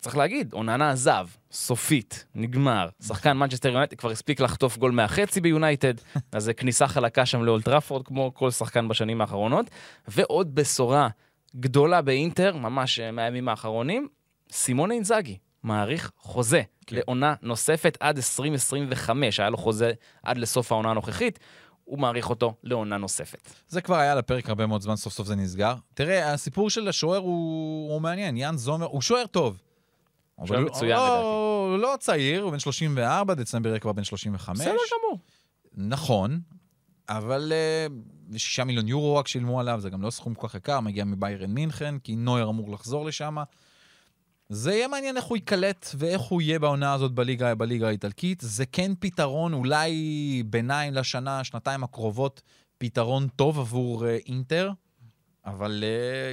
[0.00, 2.88] צריך להגיד, אוננה עזב, סופית, נגמר.
[3.02, 5.94] שחקן מנצ'סטר יונייטד כבר הספיק לחטוף גול מהחצי ביונייטד,
[6.32, 9.70] אז זה כניסה חלקה שם לאולד טראפורד, כמו כל שחקן בשנים האחרונות.
[10.08, 11.08] ועוד בשורה
[11.56, 14.08] גדולה באינטר, ממש אה, מהימים האחרונים,
[14.52, 16.96] סימונה אינזאגי, מאריך חוזה כן.
[16.96, 21.38] לעונה נוספת עד 2025, היה לו חוזה עד לסוף העונה הנוכחית,
[21.84, 23.50] הוא מאריך אותו לעונה נוספת.
[23.68, 25.74] זה כבר היה לפרק הרבה מאוד זמן, סוף סוף זה נסגר.
[25.94, 29.58] תראה, הסיפור של השוער הוא, הוא מעניין, יאן זומר, הוא שוער טוב.
[30.46, 31.24] שוער מצוין, לא- לדעתי.
[31.24, 34.60] הוא לא צעיר, הוא בן 34, דצמבר יהיה כבר בן 35.
[34.60, 35.18] בסדר גמור.
[35.76, 36.40] נכון,
[37.08, 37.52] אבל
[38.32, 41.04] uh, 6 מיליון יורו רק שילמו עליו, זה גם לא סכום כל כך יקר, מגיע
[41.04, 43.36] מביירן מינכן, כי נויר אמור לחזור לשם.
[44.48, 48.40] זה יהיה מעניין איך הוא ייקלט ואיך הוא יהיה בעונה הזאת בליגה, בליגה האיטלקית.
[48.40, 52.42] זה כן פתרון, אולי ביניים לשנה, שנתיים הקרובות,
[52.78, 54.70] פתרון טוב עבור uh, אינטר,
[55.46, 55.84] אבל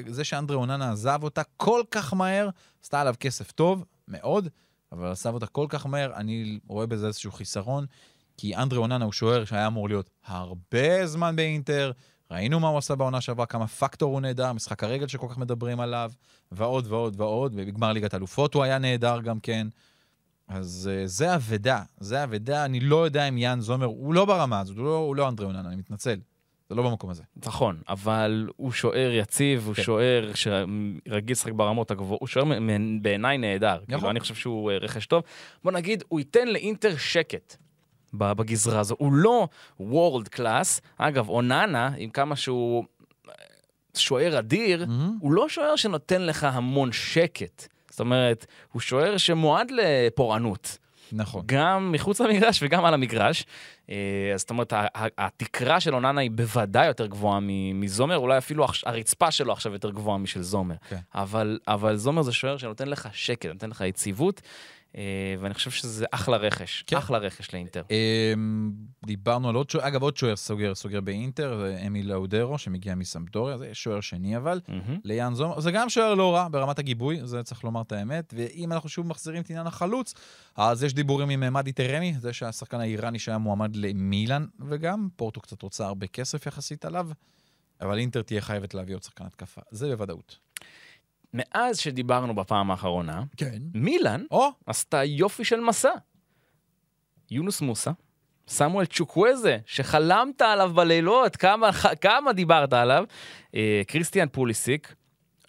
[0.07, 2.49] uh, זה שאנדרי אוננה עזב אותה כל כך מהר,
[2.83, 4.47] עשתה עליו כסף טוב, מאוד,
[4.91, 7.85] אבל עזב אותה כל כך מהר, אני רואה בזה איזשהו חיסרון.
[8.37, 11.91] כי אנדרי אוננה הוא שוער שהיה אמור להיות הרבה זמן באינטר,
[12.31, 15.79] ראינו מה הוא עשה בעונה שעברה, כמה פקטור הוא נהדר, משחק הרגל שכל כך מדברים
[15.79, 16.11] עליו,
[16.51, 19.67] ועוד ועוד ועוד, ובגמר ליגת אלופות הוא היה נהדר גם כן.
[20.47, 24.59] אז uh, זה אבדה, זה אבדה, אני לא יודע אם יאן זומר, הוא לא ברמה
[24.59, 26.19] הזאת, הוא לא, הוא לא אנדרי אוננה, אני מתנצל.
[26.69, 27.23] זה לא במקום הזה.
[27.45, 29.83] נכון, אבל הוא שוער יציב, הוא כן.
[29.83, 32.45] שוער שרגיל לשחק ברמות הגבוהות, הוא שוער
[33.01, 33.73] בעיניי נהדר.
[33.73, 33.97] נכון.
[33.97, 35.23] כאילו, אני חושב שהוא אה, רכש טוב.
[35.63, 37.57] בוא נגיד, הוא ייתן לאינטר שקט.
[38.13, 38.95] בגזרה הזו.
[38.99, 39.47] הוא לא
[39.79, 40.81] וורד קלאס.
[40.97, 42.85] אגב, אוננה, עם כמה שהוא
[43.29, 43.33] אה,
[43.95, 44.85] שוער אדיר,
[45.19, 47.67] הוא לא שוער שנותן לך המון שקט.
[47.89, 50.77] זאת אומרת, הוא שוער שמועד לפורענות.
[51.11, 51.43] נכון.
[51.45, 53.45] גם מחוץ למגרש וגם על המגרש.
[53.89, 54.73] אה, אז זאת אומרת,
[55.17, 57.39] התקרה של אוננה היא בוודאי יותר גבוהה
[57.73, 60.75] מזומר, אולי אפילו הרצפה שלו עכשיו יותר גבוהה משל זומר.
[60.89, 60.99] כן.
[61.15, 64.41] אבל, אבל זומר זה שוער שנותן לך שקט, נותן לך יציבות,
[65.39, 66.97] ואני חושב שזה אחלה רכש, כן.
[66.97, 67.83] אחלה רכש לאינטר.
[67.89, 68.71] אמ,
[69.05, 73.57] דיברנו על עוד שוער, אגב, עוד שוער סוגר, סוגר באינטר, זה אמיל לאודרו, שמגיע מסמפדוריה,
[73.57, 74.59] זה שוער שני אבל.
[74.67, 74.99] מהמם.
[75.03, 78.33] ליאן זומר, זה גם שוער לא רע ברמת הגיבוי, זה צריך לומר את האמת.
[78.37, 80.13] ואם אנחנו שוב מחזירים את עניין החלוץ,
[80.55, 85.41] אז יש דיבורים עם אה, מאדי טרמי, זה שהשחקן האיראני שהיה מועמד למילאן, וגם פורטו
[85.41, 87.09] קצת רוצה הרבה כסף יחסית עליו,
[87.81, 90.50] אבל אינטר תהיה חייבת להביא עוד שחקן התקפה, זה בוודאות.
[91.33, 93.59] מאז שדיברנו בפעם האחרונה, כן.
[93.73, 95.91] מילאן או, עשתה יופי של מסע.
[97.31, 97.91] יונוס מוסא,
[98.47, 101.69] סמואל צ'וקוויזה, שחלמת עליו בלילות, כמה,
[102.01, 103.03] כמה דיברת עליו,
[103.55, 104.95] אה, קריסטיאן פוליסיק,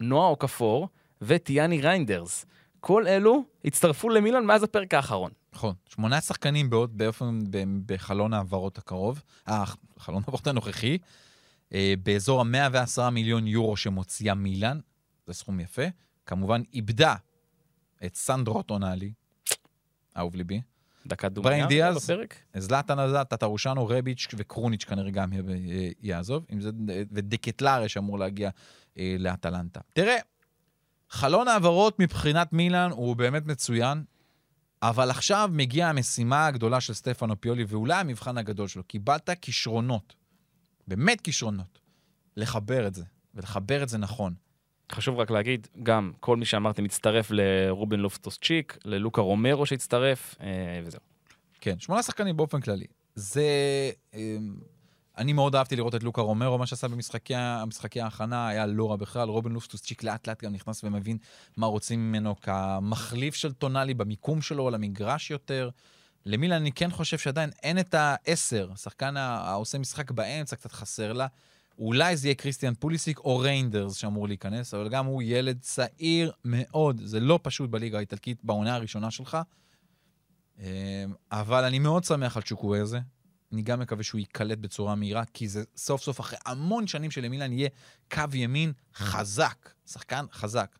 [0.01, 0.89] נועה אוקפור
[1.23, 2.47] וטיאני ריינדרס.
[2.81, 5.31] כל אלו הצטרפו למילאן מאז הפרק האחרון.
[5.53, 5.75] נכון.
[5.89, 9.65] שמונה שחקנים בעוד, באופן, ב- בחלון העברות הקרוב, אה,
[9.99, 10.99] חלון העברות הנוכחי,
[11.75, 14.79] אה, באזור ה-110 מיליון יורו שמוציאה מילאן,
[15.33, 15.83] זה סכום יפה.
[16.27, 17.15] כמובן, איבדה
[18.05, 19.13] את סנדרו טונאלי,
[20.17, 20.61] אהוב ליבי.
[21.07, 21.97] בראהים דיאז.
[21.97, 22.35] בפרק.
[22.57, 25.31] זלאטן עזב, טטרושאנו, רביץ' וקרוניץ' כנראה גם
[26.01, 26.71] יעזוב, זה,
[27.13, 28.51] ודקטלרה שאמור להגיע
[28.99, 29.81] אה, לאטלנטה.
[29.93, 30.17] תראה,
[31.11, 34.05] חלון העברות מבחינת מילאן הוא באמת מצוין,
[34.83, 38.85] אבל עכשיו מגיעה המשימה הגדולה של סטפנו פיולי, ואולי המבחן הגדול שלו.
[38.85, 40.15] קיבלת כישרונות,
[40.89, 41.79] באמת כישרונות,
[42.37, 44.35] לחבר את זה, ולחבר את זה נכון.
[44.95, 50.81] חשוב רק להגיד, גם כל מי שאמרתי מצטרף לרובין לופטוס צ'יק, ללוקה רומרו שהצטרף, אה,
[50.85, 51.01] וזהו.
[51.61, 52.87] כן, שמונה שחקנים באופן כללי.
[53.15, 53.45] זה...
[54.15, 54.55] אמ,
[55.19, 59.29] אני מאוד אהבתי לראות את לוקה רומרו, מה שעשה במשחקי ההכנה היה לא רע בכלל.
[59.29, 61.19] רובין לופטוס-צ'יק לאט לאט גם נכנס ומבין
[61.57, 65.71] מה רוצים ממנו כמחליף של טונאלי במיקום שלו, על המגרש יותר.
[66.27, 71.13] למילן אני כן חושב שעדיין אין את העשר, השחקן ה- העושה משחק באמצע, קצת חסר
[71.13, 71.27] לה.
[71.79, 77.01] אולי זה יהיה קריסטיאן פוליסיק או ריינדרס שאמור להיכנס, אבל גם הוא ילד צעיר מאוד.
[77.05, 79.39] זה לא פשוט בליגה האיטלקית בעונה הראשונה שלך.
[80.59, 80.65] אמ,
[81.33, 83.01] אבל אני מאוד שמח על צ'וקוויזה.
[83.53, 87.53] אני גם מקווה שהוא ייקלט בצורה מהירה, כי זה סוף סוף אחרי המון שנים שלמילן
[87.53, 87.69] יהיה
[88.13, 90.79] קו ימין חזק, שחקן חזק.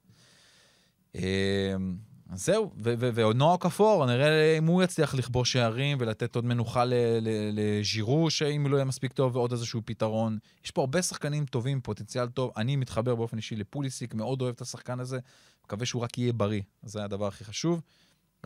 [2.33, 2.73] אז זהו,
[3.15, 8.63] ונועה כפור, נראה אם הוא יצליח לכבוש שערים ולתת עוד מנוחה ל- ל- לז'ירו, שאם
[8.63, 10.39] הוא לא יהיה מספיק טוב, ועוד איזשהו פתרון.
[10.65, 12.53] יש פה הרבה שחקנים טובים, פוטנציאל טוב.
[12.57, 15.19] אני מתחבר באופן אישי לפוליסיק, מאוד אוהב את השחקן הזה,
[15.65, 17.81] מקווה שהוא רק יהיה בריא, זה הדבר הכי חשוב.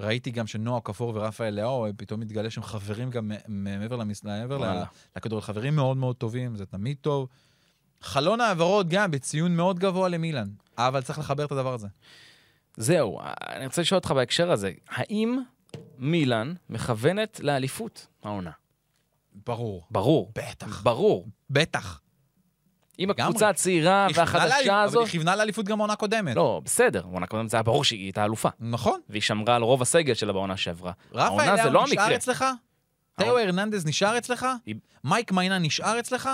[0.01, 4.03] ראיתי גם שנועה כפור ורפאל לאו, פתאום מתגלה שהם חברים גם מעבר.
[5.17, 7.29] לכדור, חברים מאוד מאוד טובים, זה תמיד טוב.
[8.03, 11.89] חלון העברות גם בציון מאוד גבוה למילן, אבל צריך לחבר את הדבר הזה.
[12.77, 15.39] זהו, אני רוצה לשאול אותך בהקשר הזה, האם
[15.99, 18.51] מילאן מכוונת לאליפות העונה?
[19.47, 19.87] ברור.
[19.91, 20.33] ברור.
[20.35, 20.83] בטח.
[20.83, 21.27] ברור.
[21.51, 22.01] בטח.
[22.99, 23.11] עם.
[23.11, 25.05] הקבוצה הצעירה והחדשה אבל הזאת...
[25.05, 26.37] היא כיוונה לאליפות גם בעונה קודמת.
[26.37, 28.49] לא, בסדר, בעונה קודמת זה היה ברור שהיא הייתה אלופה.
[28.61, 29.01] נכון.
[29.09, 30.93] והיא שמרה על רוב הסגל שלה בעונה שעברה.
[31.11, 32.17] זה לאו לא נשאר.
[32.17, 32.45] אצלך?
[33.19, 34.47] תאו הרננדז נשאר אצלך?
[35.05, 36.31] מייק מיינן נשאר אצלך?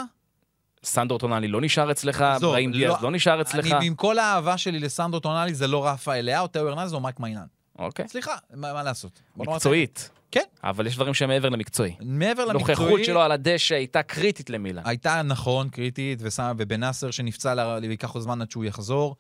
[0.85, 3.73] סנדרו טונאלי לא נשאר אצלך, עזוב, בראהים דיאז לא- לא נשאר אצלך.
[3.73, 7.21] אני, עם כל האהבה שלי לסנדרו טונאלי, זה לא רפאל לאו, תאו הרננדז או מייק
[7.21, 7.45] מיינן.
[7.79, 8.09] אוקיי.
[8.09, 9.21] סליחה, מה, מה לעשות?
[9.37, 10.11] מקצועית.
[10.31, 10.42] כן.
[10.64, 11.95] אבל יש דברים שהם מעבר למקצועי.
[12.01, 14.83] מעבר למקצועי, נוכחות שלו על הדשא הייתה קריטית למילאן.
[14.87, 19.16] הייתה נכון, קריטית, ושם- ובנאסר שנפצע, וייקח לו זמן עד שהוא יחזור.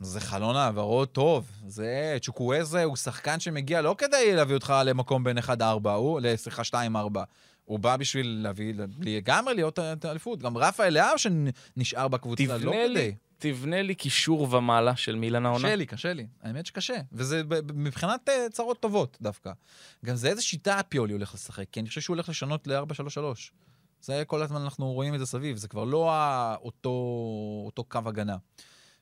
[0.00, 1.46] זה חלון העברות טוב.
[1.66, 5.50] זה, צ'וקוויזה הוא שחקן שמגיע לא כדי להביא אותך למקום בין 1-4,
[5.96, 6.74] הוא, סליחה, 2-4.
[7.72, 10.38] הוא בא בשביל להביא, לגמרי להיות האליפות.
[10.38, 13.14] גם רפאל לאו שנשאר בקבוצה, לא כדי.
[13.38, 15.64] תבנה לי קישור ומעלה של מילאן העונה.
[15.64, 16.26] קשה לי, קשה לי.
[16.42, 16.94] האמת שקשה.
[17.12, 17.42] וזה
[17.74, 19.52] מבחינת אה, צרות טובות דווקא.
[20.04, 23.20] גם זה איזה שיטה פיולי הולך לשחק, כי אני חושב שהוא הולך לשנות ל-4-3-3.
[24.00, 26.10] זה כל הזמן אנחנו רואים את זה סביב, זה כבר לא
[26.54, 26.90] אותו,
[27.66, 28.36] אותו קו הגנה.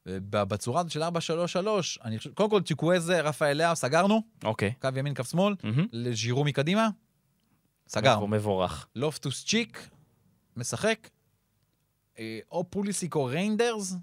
[0.07, 4.73] ב- בצורה הזאת של 4-3-3, אני חושב, קודם כל צ'וקווזה, רפאל לאו, סגרנו, אוקיי.
[4.81, 5.87] קו ימין, קו שמאל, מהמם.
[5.93, 6.89] לז'ירו מקדימה,
[7.91, 8.27] סגרנו.
[8.27, 8.87] מבורך.
[8.97, 9.89] לופטוס-צ'יק,
[10.57, 11.09] משחק,
[12.19, 13.95] אה, או פוליסיק או ריינדרס,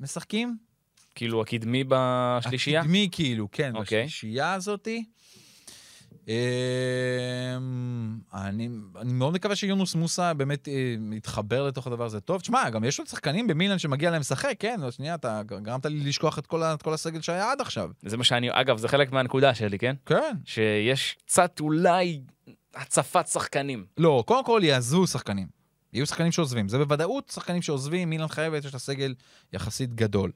[0.00, 0.56] משחקים.
[1.14, 2.80] כאילו הקדמי בשלישייה?
[2.80, 4.04] הקדמי כאילו, כן, אוקיי.
[4.04, 5.04] בשלישייה הזאתי.
[6.28, 6.34] אמ,
[8.34, 8.68] אני,
[9.00, 12.40] אני מאוד מקווה שיונוס מוסא באמת אה, יתחבר לתוך הדבר הזה טוב.
[12.40, 14.80] תשמע, גם יש עוד שחקנים במילן שמגיע להם לשחק, כן?
[14.82, 17.90] עוד שנייה, אתה גרמת לי לשכוח את כל, את כל הסגל שהיה עד עכשיו.
[18.02, 19.94] זה מה שאני, אגב, זה חלק מהנקודה שלי, כן?
[20.06, 20.34] כן.
[20.44, 22.20] שיש קצת אולי
[22.74, 23.86] הצפת שחקנים.
[23.98, 25.46] לא, קודם כל יעזבו שחקנים.
[25.92, 26.68] יהיו שחקנים שעוזבים.
[26.68, 29.14] זה בוודאות שחקנים שעוזבים, מילן חייבת, יש לה סגל
[29.52, 30.32] יחסית גדול.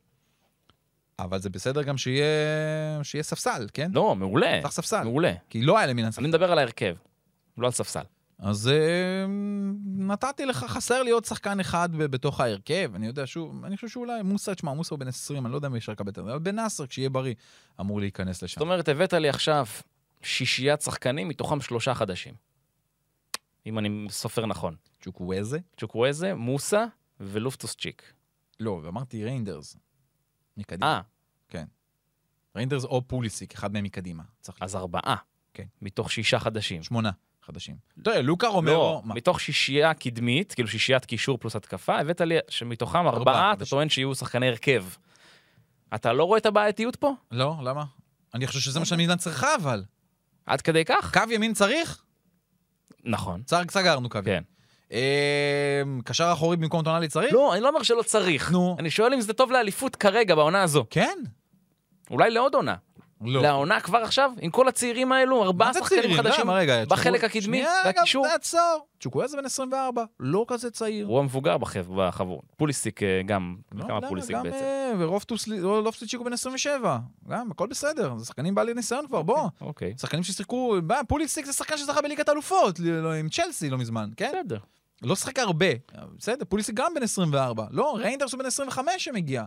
[1.19, 2.25] אבל זה בסדר גם שיהיה,
[3.03, 3.91] שיהיה ספסל, כן?
[3.95, 4.59] לא, מעולה.
[4.63, 5.03] צריך ספסל.
[5.03, 5.33] מעולה.
[5.51, 6.21] כי לא היה למילן ספסל.
[6.21, 6.95] אני מדבר על ההרכב,
[7.59, 8.03] לא על ספסל.
[8.39, 9.27] אז אה,
[9.97, 12.91] נתתי לך, חסר לי עוד שחקן אחד בתוך ההרכב.
[12.95, 15.69] אני יודע, שוב, אני חושב שאולי מוסא, תשמע, מוסא הוא בן 20, אני לא יודע
[15.69, 17.35] אם אפשר לקבל את זה, אבל בן נאסר, כשיהיה בריא,
[17.81, 18.55] אמור להיכנס לשם.
[18.55, 19.67] זאת אומרת, הבאת לי עכשיו
[20.23, 22.35] שישיית שחקנים, מתוכם שלושה חדשים.
[23.67, 24.77] אם אני סופר נכון.
[25.01, 25.59] צ'וקוויזה?
[25.77, 26.85] צ'וקוויזה, מוסה
[27.21, 28.13] ולופטוס צ'יק.
[28.61, 29.77] לא, ואמרתי ריינדרס.
[30.57, 30.87] מקדימה.
[30.87, 31.01] אה,
[31.49, 31.65] כן.
[32.57, 34.23] ריינדרס או פוליסיק, אחד מהם מקדימה.
[34.61, 35.17] אז ארבעה.
[35.55, 35.67] כן.
[35.83, 36.83] מתוך שישה חדשים.
[36.83, 37.11] שמונה
[37.43, 37.77] חדשים.
[38.03, 38.73] תראה, לוקה רומרו...
[38.73, 39.03] לא?
[39.05, 43.65] מתוך שישייה קדמית, כאילו שישיית קישור פלוס התקפה, הבאת לי שמתוכם ארבעה אתה.
[43.67, 44.85] טוען שיהיו שחקני הרכב.
[45.95, 47.13] אתה לא רואה את הבעייתיות פה?
[47.31, 47.85] לא, למה?
[48.35, 49.85] אני חושב שזה מה שהמדינה צריכה, אבל.
[50.47, 51.13] עד כדי כך?
[51.19, 52.03] קו ימין צריך?
[53.05, 53.43] נכון.
[53.43, 54.25] צר- סגרנו קו ימין.
[54.25, 54.43] כן.
[54.93, 57.33] אה, קשר אחורי במקום טונאלי צריך?
[57.35, 58.51] לא, אני לא אומר שלא צריך.
[58.51, 58.77] נו.
[58.79, 60.85] אני שואל אם זה טוב לאליפות כרגע, בעונה הזו.
[60.91, 61.19] כן.
[62.11, 62.75] אולי לעוד עונה.
[63.25, 63.43] לא.
[63.43, 66.17] לעונה כבר עכשיו, עם כל הצעירים האלו, ארבעה שחקנים צעירים?
[66.23, 66.55] חדשים למה?
[66.55, 68.25] רגע, בחלק צ'וקו- הקדמי שנייה, והקישור.
[68.27, 68.87] רגע, תעצור.
[69.01, 71.07] צ'וקוויזה בן 24, לא כזה צעיר.
[71.07, 72.43] הוא המבוגר בחב- בחבורה.
[72.57, 74.09] פוליסיק אה, גם, לא, כמה למה?
[74.09, 74.57] פוליסיק גם, בעצם.
[74.57, 76.99] אה, ורופטוצ'יקו בן 27.
[77.29, 78.15] גם, הכל בסדר.
[78.19, 79.49] זה שחקנים בעלי ניסיון כבר, בוא.
[79.61, 80.77] אוקיי, שחקנים ששיחקו,
[81.09, 84.33] פוליסיק זה שחקן שזכה בליגת אלופות, לא, עם צ'לסי לא מזמן, כן?
[84.43, 84.59] בסדר.
[85.03, 85.67] לא שחק הרבה.
[86.19, 87.65] בסדר, פוליסיק גם בן 24.
[87.71, 89.45] לא, ריינדרס הוא בן 25 שמגיע.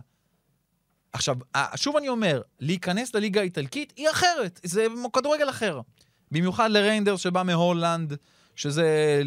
[1.12, 1.36] עכשיו,
[1.76, 5.80] שוב אני אומר, להיכנס לליגה האיטלקית היא אחרת, זה כדורגל אחר.
[6.30, 8.16] במיוחד לריינדרס שבא מהולנד,
[8.56, 9.22] שזה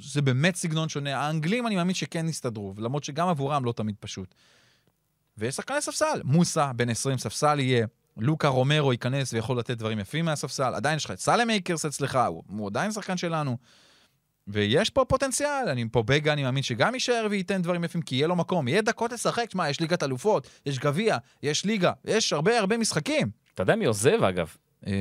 [0.00, 1.18] זה באמת סגנון שונה.
[1.18, 4.34] האנגלים אני מאמין שכן יסתדרו, למרות שגם עבורם לא תמיד פשוט.
[5.38, 10.24] ויש שחקני ספסל, מוסה, בן 20 ספסל יהיה, לוקה רומרו ייכנס ויכול לתת דברים יפים
[10.24, 13.56] מהספסל, עדיין יש לך את סלמאקרס אצלך, הוא, הוא עדיין שחקן שלנו.
[14.48, 18.36] ויש פה פוטנציאל, אני, פובגה, אני מאמין שגם יישאר וייתן דברים יפים, כי יהיה לו
[18.36, 22.76] מקום, יהיה דקות לשחק, שמע, יש ליגת אלופות, יש גביע, יש ליגה, יש הרבה הרבה
[22.76, 23.30] משחקים.
[23.54, 24.56] אתה יודע מי עוזב אגב?
[24.86, 24.92] אה,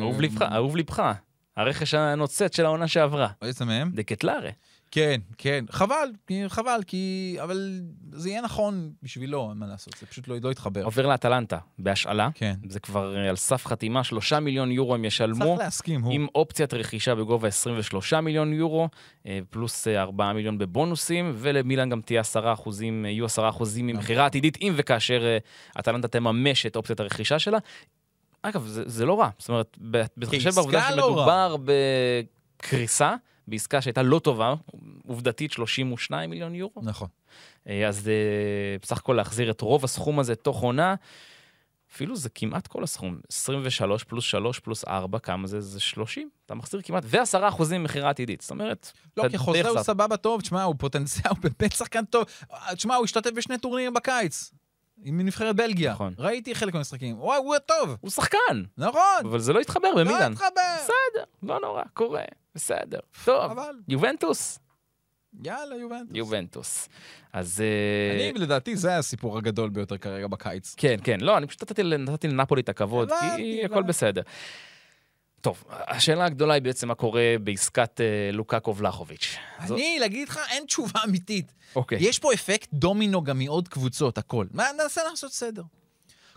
[0.00, 1.12] אהוב לבך, אהוב לבך.
[1.56, 3.28] הרכש הנוצץ של העונה שעברה.
[3.42, 3.90] איזה מהם?
[3.94, 4.50] דה קטלארה.
[4.90, 6.08] כן, כן, חבל,
[6.48, 7.36] חבל, כי...
[7.42, 7.80] אבל
[8.12, 10.84] זה יהיה נכון בשבילו, אין מה לעשות, זה פשוט לא, לא יתחבר.
[10.84, 12.28] עובר לאטלנטה בהשאלה.
[12.34, 12.54] כן.
[12.68, 15.44] זה כבר אה, על סף חתימה, שלושה מיליון יורו הם ישלמו.
[15.44, 16.12] צריך להסכים, הוא.
[16.12, 18.88] עם אופציית רכישה בגובה 23 מיליון יורו,
[19.26, 23.86] אה, פלוס אה, 4 מיליון בבונוסים, ולמילאן גם תהיה 10 אחוזים, אה, יהיו 10 אחוזים
[23.86, 25.38] ממכירה עתידית, אם וכאשר אה,
[25.80, 27.58] אטלנטה תממש את אופציית הרכישה שלה.
[28.42, 29.30] אגב, זה, זה לא רע.
[29.38, 29.78] זאת אומרת,
[30.16, 31.56] בהתחשב בעובדה לא שמדובר
[32.58, 33.14] בקריסה,
[33.48, 34.54] בעסקה שהייתה לא טובה,
[35.06, 37.08] עובדתית 32 מיליון יורו, נכון.
[37.68, 40.94] אה, אז אה, בסך הכל להחזיר את רוב הסכום הזה תוך עונה,
[41.92, 45.60] אפילו זה כמעט כל הסכום, 23 פלוס 3 פלוס 4, כמה זה?
[45.60, 46.30] זה 30.
[46.46, 48.40] אתה מחזיר כמעט, ו-10 אחוזים מכירה עתידית.
[48.40, 49.82] זאת אומרת, לא, כי די חוזה הוא.
[49.82, 52.24] סבבה טוב, תשמע, הוא פוטנציאל, הוא באמת שחקן טוב.
[52.72, 54.52] תשמע, הוא השתתף בשני טורנירים בקיץ.
[55.04, 55.92] עם נבחרת בלגיה.
[55.92, 56.14] נכון.
[56.18, 57.20] ראיתי חלק מהמשחקים.
[57.20, 57.96] וואי, הוא טוב.
[58.00, 59.00] הוא שחקן, נכון.
[59.24, 60.32] אבל זה לא התחבר לא במילאן.
[60.32, 60.76] התחבר.
[60.76, 62.98] בסדר, לא נורא, קורה, בסדר.
[63.24, 64.58] טוב, אבל, יובנטוס,
[65.44, 66.16] יאללה, יובנטוס.
[66.16, 66.88] יובנטוס.
[67.32, 67.60] אז...
[67.60, 70.74] אה, אני, לדעתי, זה הסיפור הגדול ביותר כרגע בקיץ.
[70.76, 71.82] כן, כן, לא, אני פשוט נתתי,
[72.28, 73.82] לנפולי את הכבוד, הבנתי, כי הכל.
[73.82, 74.22] בסדר.
[75.40, 79.36] טוב, השאלה הגדולה היא בעצם מה קורה בעסקת אה, לוקאקו ולחוביץ'.
[79.66, 81.52] זו- אני, להגיד לך, אין תשובה אמיתית.
[81.76, 81.98] אוקיי.
[82.00, 84.46] יש פה אפקט דומינו גם מעוד קבוצות, הכל.
[84.50, 85.62] מה, ננסה לעשות סדר.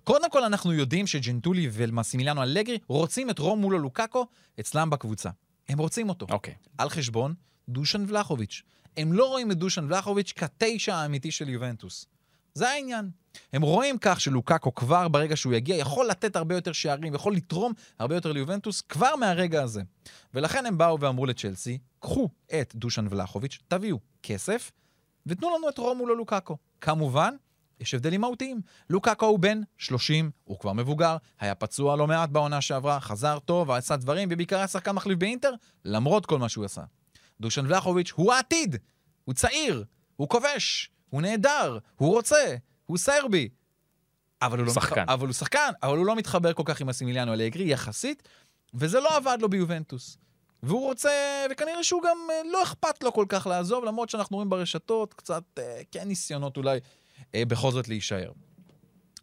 [0.03, 4.25] קודם כל, אנחנו יודעים שג'נטולי ומסימיליאנו אלגרי רוצים את רומולו לוקאקו
[4.59, 5.29] אצלם בקבוצה.
[5.69, 6.25] הם רוצים אותו.
[6.29, 6.53] אוקיי.
[6.77, 7.33] על חשבון
[7.69, 8.61] דושן ולחוביץ'.
[8.97, 12.05] הם לא רואים את דושן ולחוביץ' כתשע האמיתי של יובנטוס.
[12.53, 13.09] זה העניין.
[13.53, 17.73] הם רואים כך שלוקאקו כבר ברגע שהוא יגיע יכול לתת הרבה יותר שערים, יכול לתרום
[17.99, 19.81] הרבה יותר ליובנטוס כבר מהרגע הזה.
[20.33, 22.29] ולכן הם באו ואמרו לצ'לסי, קחו
[22.61, 24.71] את דושן ולחוביץ', תביאו כסף,
[25.25, 26.57] ותנו לנו את רומולו לוקאקו.
[26.81, 27.35] כמובן,
[27.79, 28.61] יש הבדלים מהותיים.
[28.89, 33.71] לוקאקו הוא בן 30, הוא כבר מבוגר, היה פצוע לא מעט בעונה שעברה, חזר טוב,
[33.71, 35.53] עשה דברים, ובעיקר היה שחקן מחליף באינטר,
[35.85, 36.81] למרות כל מה שהוא עשה.
[37.41, 38.75] דושן ולחוביץ' הוא העתיד,
[39.23, 39.83] הוא צעיר,
[40.15, 42.55] הוא כובש, הוא נהדר, הוא רוצה,
[42.91, 43.49] הוא סרבי.
[44.41, 45.01] אבל הוא, לא שחקן.
[45.01, 45.11] מתח...
[45.13, 48.23] אבל הוא שחקן, אבל הוא לא מתחבר כל כך עם הסימיליאנו אלגרי יחסית,
[48.73, 50.17] וזה לא עבד לו ביובנטוס.
[50.63, 51.09] והוא רוצה,
[51.51, 55.43] וכנראה שהוא גם אה, לא אכפת לו כל כך לעזוב, למרות שאנחנו רואים ברשתות קצת,
[55.57, 56.79] אה, כן ניסיונות אולי
[57.35, 58.31] אה, בכל זאת להישאר.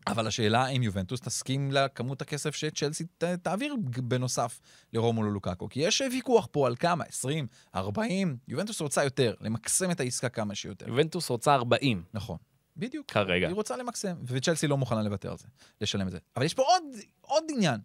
[0.06, 4.60] אבל השאלה אם יובנטוס תסכים לכמות הכסף שצ'לסי ת- תעביר בנוסף
[4.92, 5.68] לרומולו לוקאקו.
[5.68, 10.54] כי יש ויכוח פה על כמה, 20, 40, יובנטוס רוצה יותר, למקסם את העסקה כמה
[10.54, 10.88] שיותר.
[10.88, 12.36] יובנטוס רוצה 40 נכון,
[12.78, 13.06] בדיוק.
[13.10, 13.46] כרגע.
[13.46, 15.46] היא רוצה למקסם, וצ'לסי לא מוכנה לוותר על זה,
[15.80, 16.18] לשלם את זה.
[16.36, 16.82] אבל יש פה עוד,
[17.20, 17.80] עוד עניין.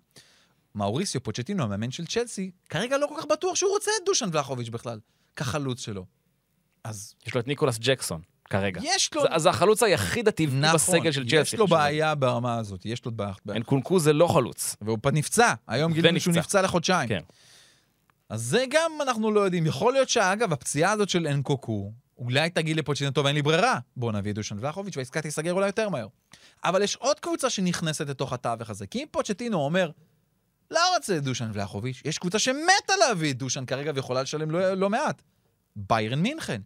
[0.75, 4.69] מאוריסיו פוצ'טינו, המאמן של צ'לסי, כרגע לא כל כך בטוח שהוא רוצה את דושן ולחוביץ'
[4.69, 4.99] בכלל,
[5.36, 6.06] כחלוץ שלו.
[6.84, 8.82] אז יש לו את ניקולס ג'קסון כרגע.
[8.84, 9.21] יש לו...
[9.21, 11.36] זה- אז זה החלוץ היחיד הטבעי נכון, בסגל של צ'לסי.
[11.41, 11.67] יש לו.
[11.67, 13.34] בעיה ברמה הזאת, יש לו בעיה.
[13.49, 14.75] אנקונקו זה לא חלוץ.
[14.82, 16.34] והוא נפצע, היום גילינו שהוא.
[16.36, 17.10] נפצע לחודשיים.
[17.10, 17.21] כן.
[18.29, 19.65] אז זה גם אנחנו לא יודעים.
[19.65, 24.12] יכול להיות שאגב, הפציעה הזאת של אנקונקו, אולי תגיד לפוצ'טינו, טוב, אין לי ברירה, בוא
[24.12, 26.08] נביא את דושן ולחוביץ' והעסקה תיסגר אולי יותר מהר.
[26.63, 29.91] אבל יש עוד קבוצה שנכנסת לתוך התווך הזה, כי אם פוצ'טינו אומר,
[30.71, 34.73] לא רוצה את דושן ולחוביץ', יש קבוצה שמתה להביא את דושן כרגע ויכולה לשלם לא,
[34.73, 35.21] לא מעט.
[35.76, 36.62] באיירן מינכן.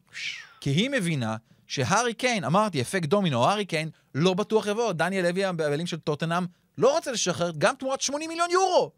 [0.61, 4.91] כי היא מבינה שהארי קיין, אמרתי, אפקט דומינו, הארי קיין לא בטוח יבוא.
[4.91, 6.45] דניאל לוי, הבעלים של טוטנאם,
[6.77, 8.91] לא רוצה לשחרר גם תמורת 80 מיליון יורו.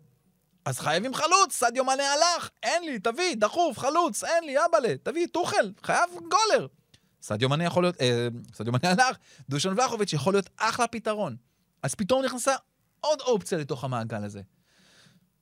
[0.66, 5.28] אז חייבים חלוץ, סדיו מנה הלך, אין לי, תביא, דחוף, חלוץ, אין לי, אבאלה, תביא,
[5.28, 6.68] טוחל, חייב גולר.
[7.22, 9.18] סדיו מנה יכול להיות, אה, סדיו מנה הלך,
[9.50, 11.36] דושן ולחוביץ' יכול להיות אחלה פתרון.
[11.84, 12.56] אז פתאום נכנסה
[13.02, 14.42] עוד אופציה לתוך המעגל הזה.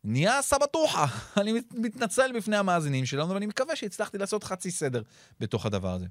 [0.03, 1.05] נהיה סבתוחה.
[1.41, 5.01] אני מת- מתנצל בפני המאזינים שלנו, ואני מקווה שהצלחתי לעשות חצי סדר
[5.39, 6.05] בתוך הדבר הזה.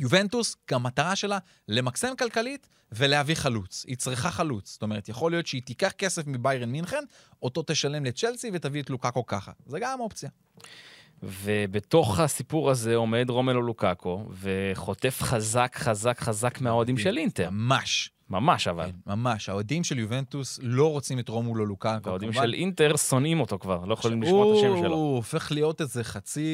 [0.00, 3.84] יובנטוס, המטרה שלה למקסם כלכלית ולהביא חלוץ.
[3.88, 4.72] היא צריכה חלוץ.
[4.72, 7.04] זאת אומרת, יכול להיות שהיא תיקח כסף מביירן מינכן,
[7.42, 9.52] אותו תשלם לצ'לסי ותביא את לוקאקו ככה.
[9.66, 10.30] זה גם אופציה.
[11.22, 17.50] ובתוך הסיפור הזה עומד רומלו לוקאקו, וחוטף חזק, חזק, חזק מהאוהדים של אינטר.
[17.50, 18.10] ממש.
[18.30, 18.84] ממש אבל.
[18.84, 19.48] כן, ממש.
[19.48, 22.04] האוהדים של יובנטוס לא רוצים את רומולו לוקאקו.
[22.04, 22.46] והאוהדים כמובן.
[22.46, 24.94] של אינטר שונאים אותו כבר, לא יכולים לשמוע את השם שלו.
[24.94, 26.48] הוא הופך להיות איזה חצי,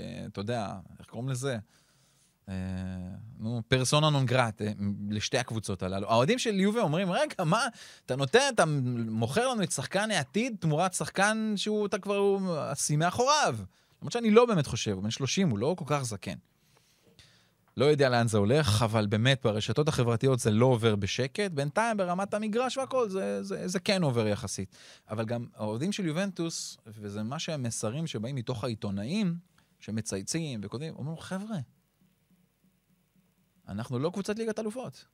[0.00, 1.58] אה, אתה יודע, איך קוראים לזה?
[2.50, 2.54] אה,
[3.38, 4.72] נו, פרסונה נון גרט אה,
[5.10, 6.10] לשתי הקבוצות הללו.
[6.10, 7.66] האוהדים של יובה אומרים, רגע, מה,
[8.06, 8.64] אתה נותן, אתה
[9.10, 13.56] מוכר לנו את שחקן העתיד תמורת שחקן שהוא, אתה כבר, השיא מאחוריו.
[14.02, 16.36] למרות שאני לא באמת חושב, הוא בן 30, הוא לא כל כך זקן.
[17.76, 21.50] לא יודע לאן זה הולך, אבל באמת, ברשתות החברתיות זה לא עובר בשקט.
[21.50, 24.76] בינתיים, ברמת המגרש והכל, זה, זה, זה כן עובר יחסית.
[25.10, 29.34] אבל גם האוהדים של יובנטוס, וזה מה שהמסרים שבאים מתוך העיתונאים,
[29.80, 31.56] שמצייצים וכותבים, אומרים, חבר'ה,
[33.70, 35.04] אנחנו לא קבוצת ליגת אלופות.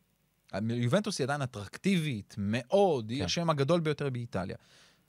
[0.71, 3.25] יובנטוס היא עדיין אטרקטיבית מאוד, היא כן.
[3.25, 4.57] השם הגדול ביותר באיטליה.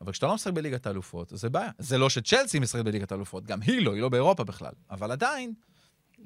[0.01, 1.71] אבל כשאתה לא משחק בליגת האלופות, זה בעיה.
[1.79, 4.71] זה לא שצ'לסי משחקת בליגת האלופות, גם היא לא, היא לא באירופה בכלל.
[4.91, 5.53] אבל עדיין,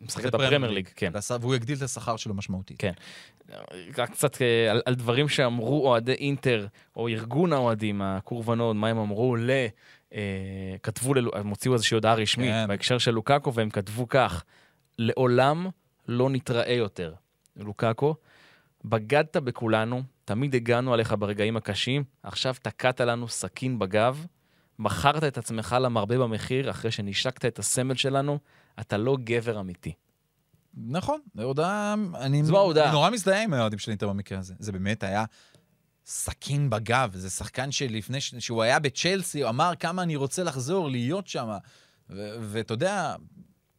[0.01, 1.11] משחק זה בפרמייר ליג, כן.
[1.41, 2.77] והוא יגדיל את השכר שלו משמעותית.
[2.79, 2.91] כן.
[3.97, 8.97] רק קצת אה, על, על דברים שאמרו אוהדי אינטר, או ארגון האוהדים, הקורבנות, מה הם
[8.97, 9.49] אמרו ל...
[10.13, 12.67] אה, כתבו, הם הוציאו איזושהי הודעה רשמית כן.
[12.67, 14.43] בהקשר של לוקאקו, והם כתבו כך:
[14.97, 15.67] לעולם
[16.11, 17.13] לא נתראה יותר.
[17.55, 18.15] לוקאקו,
[18.85, 24.25] בגדת בכולנו, תמיד הגענו עליך ברגעים הקשים, עכשיו תקעת לנו סכין בגב,
[24.79, 28.39] מכרת את עצמך למרבה במחיר אחרי שנשקת את הסמל שלנו,
[28.79, 29.93] אתה לא גבר אמיתי.
[30.73, 32.85] נכון, הודעה, אני, זו ההודעה.
[32.85, 34.53] אני נורא מזדהה עם האוהדים של אינטר במקרה הזה.
[34.59, 35.25] זה באמת היה
[36.05, 41.27] סכין בגב, זה שחקן שלפני, שהוא היה בצ'לסי, הוא אמר כמה אני רוצה לחזור, להיות
[41.27, 41.49] שם.
[42.09, 43.15] ואתה יודע,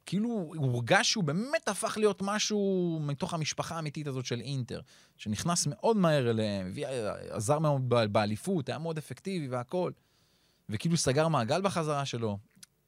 [0.07, 4.81] כאילו הורגש שהוא באמת הפך להיות משהו מתוך המשפחה האמיתית הזאת של אינטר,
[5.17, 6.87] שנכנס מאוד מהר אליהם, הביא-
[7.31, 9.93] עזר מאוד באליפות, היה מאוד אפקטיבי והכול,
[10.69, 12.39] וכאילו סגר מעגל בחזרה שלו.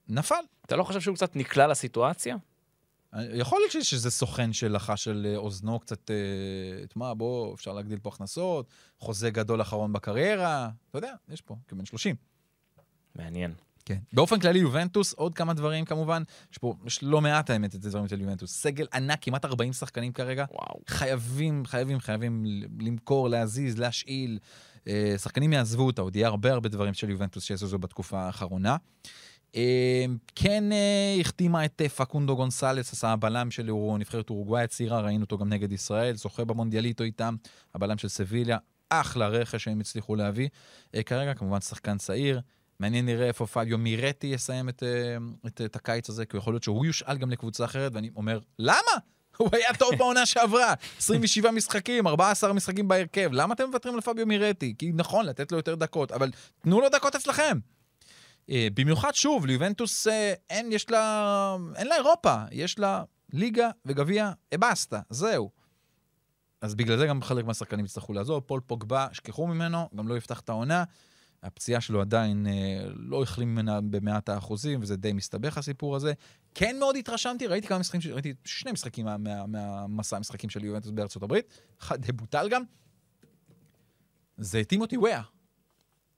[0.09, 0.35] נפל.
[0.67, 2.37] אתה לא חושב שהוא קצת נקלע לסיטואציה?
[3.35, 8.09] יכול להיות שזה סוכן שלחש של אה, אוזנו קצת, אה, תשמע, בוא, אפשר להגדיל פה
[8.09, 8.67] הכנסות,
[8.99, 12.17] חוזה גדול אחרון בקריירה, אתה יודע, יש פה, כבן 30.
[13.15, 13.55] מעניין.
[13.85, 13.99] כן.
[14.13, 18.09] באופן כללי, יובנטוס, עוד כמה דברים כמובן, יש פה, יש לא מעט האמת את הדברים
[18.09, 18.53] של יובנטוס.
[18.53, 20.45] סגל ענק, כמעט 40 שחקנים כרגע.
[20.51, 20.81] וואו.
[20.89, 22.45] חייבים, חייבים, חייבים
[22.81, 24.39] למכור, להזיז, להשאיל.
[24.89, 28.77] אה, שחקנים יעזבו אותה, עוד יהיה הרבה הרבה דברים של יובנטוס שיעשו בתקופה האחרונה.
[29.57, 35.39] אה, כן אה, החתימה את פקונדו גונסלס, עשה הבלם של נבחרת אורוגוואי הצעירה, ראינו אותו
[35.39, 37.37] גם נגד ישראל, זוכה במונדיאליטו איתם,
[37.75, 40.49] הבלם של סביליה, אחלה רכש שהם הצליחו להביא.
[41.07, 42.41] כרגע כמובן שחקן צעיר,
[42.81, 46.63] מעניין נראה איפה פביו מירטי יסיים את, אה, את, את הקיץ הזה, כי יכול להיות
[46.63, 48.93] שהוא יושאל גם לקבוצה אחרת, ואני אומר, למה?
[49.39, 54.27] הוא היה טוב בעונה שעברה, 27 משחקים, 14 משחקים בהרכב, למה אתם מוותרים על פביו
[54.27, 54.75] מירטי?
[54.79, 56.31] כי נכון, לתת לו יותר דקות, אבל
[56.63, 57.59] תנו לו דקות אצלכם.
[58.51, 64.31] אה, במיוחד, שוב, ליובנטוס אה, אין, יש לה, אין לה אירופה, יש לה ליגה וגביע,
[64.55, 65.51] אבסטה, זהו.
[66.61, 68.41] אז בגלל זה גם חלק מהשחקנים יצטרכו לעזוב.
[68.41, 70.85] פול פוגבה, שכחו ממנו, גם לא יפתח את העונה.
[71.45, 72.53] הפציעה שלו עדיין אה,
[72.97, 76.13] לא החלים ממנה במאת האחוזים, וזה די מסתבך הסיפור הזה.
[76.55, 80.91] כן מאוד התרשמתי, ראיתי כמה משחקים, ראיתי שני משחקים מה- מה- מהמסע המשחקים של יובנטוס
[80.91, 81.45] בארצות הברית,
[81.81, 82.63] אחד בוטל גם.
[84.37, 85.23] זה טימותי וויה.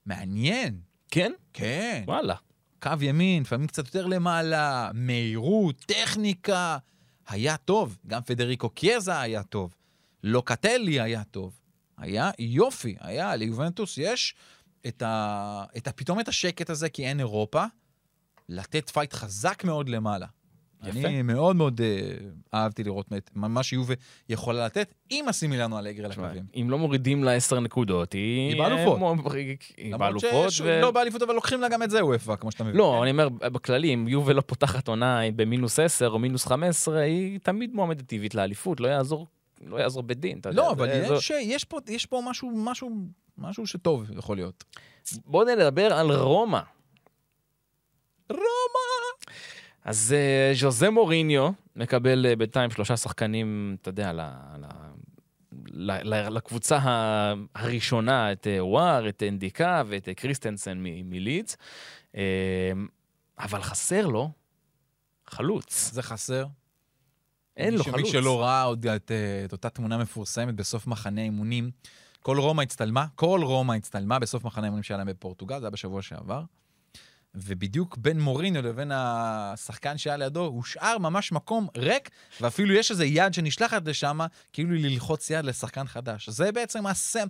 [0.07, 0.81] מעניין.
[1.11, 1.33] כן?
[1.53, 2.03] כן.
[2.07, 2.35] וואלה.
[2.83, 6.79] קו ימין, לפעמים קצת יותר למעלה, מהירות, טכניקה.
[7.29, 7.99] היה טוב.
[8.07, 9.75] גם פדריקו קיאזה היה טוב.
[10.23, 11.61] לוקטלי היה טוב.
[11.99, 14.35] היה יופי, היה, ליובנטוס יש
[14.89, 15.65] את, ה...
[15.77, 15.93] את ה...
[15.93, 17.65] פתאום את השקט הזה, כי אין אירופה,
[18.49, 20.27] לתת fight חזק מאוד למעלה.
[20.85, 20.99] יפה.
[21.09, 23.95] אני מאוד מאוד uh, אהבתי לראות את מה שיובה
[24.29, 26.45] יכולה לתת, עם הסימילנו אלגרי הקווים.
[26.55, 28.49] אם לא מורידים לה עשר נקודות, היא...
[28.51, 28.99] היא באלופות.
[29.79, 30.51] אה, היא באלופות.
[30.51, 32.77] שיש- ו- לא באליפות, אבל לוקחים לה גם את זה וופא, כמו שאתה מבין.
[32.77, 37.39] לא, אני אומר, בכללי, אם יובל לא פותחת עונה במינוס 10 או מינוס 15, היא
[37.43, 39.27] תמיד מועמדת טבעית לאליפות, לא יעזור,
[39.67, 40.63] לא יעזור בדין, אתה יודע.
[40.63, 42.91] לא, אבל זה- זו- יש, יש, פה, יש פה משהו, משהו,
[43.39, 44.65] משהו שטוב יכול להיות.
[45.25, 46.61] בואו נדבר על רומא.
[48.31, 48.43] רומא!
[49.85, 54.21] אז אה, ז'וזה מוריניו מקבל אה, בינתיים שלושה שחקנים, אתה יודע, ל-
[54.59, 54.67] ל-
[55.93, 56.79] ל- ל- לקבוצה
[57.55, 61.57] הראשונה, את אה, וואר, את אנדיקה ואת אה, קריסטנסן מ- מלידס,
[62.17, 62.23] אה,
[63.39, 64.31] אבל חסר לו
[65.27, 65.91] חלוץ.
[65.93, 66.47] זה חסר.
[67.57, 67.97] אין לו חלוץ.
[67.97, 69.11] מי שלא ראה עוד את,
[69.45, 71.71] את אותה תמונה מפורסמת בסוף מחנה אימונים,
[72.27, 76.03] כל רומא הצטלמה, כל רומא הצטלמה בסוף מחנה אימונים שהיה להם בפורטוגל, זה היה בשבוע
[76.03, 76.43] שעבר.
[77.35, 82.11] ובדיוק בין מוריניו לבין השחקן שהיה לידו, הושאר ממש מקום ריק,
[82.41, 84.21] ואפילו יש איזה יד שנשלחת לשם,
[84.53, 86.29] כאילו ללחוץ יד לשחקן חדש.
[86.29, 87.27] זה בעצם הסם.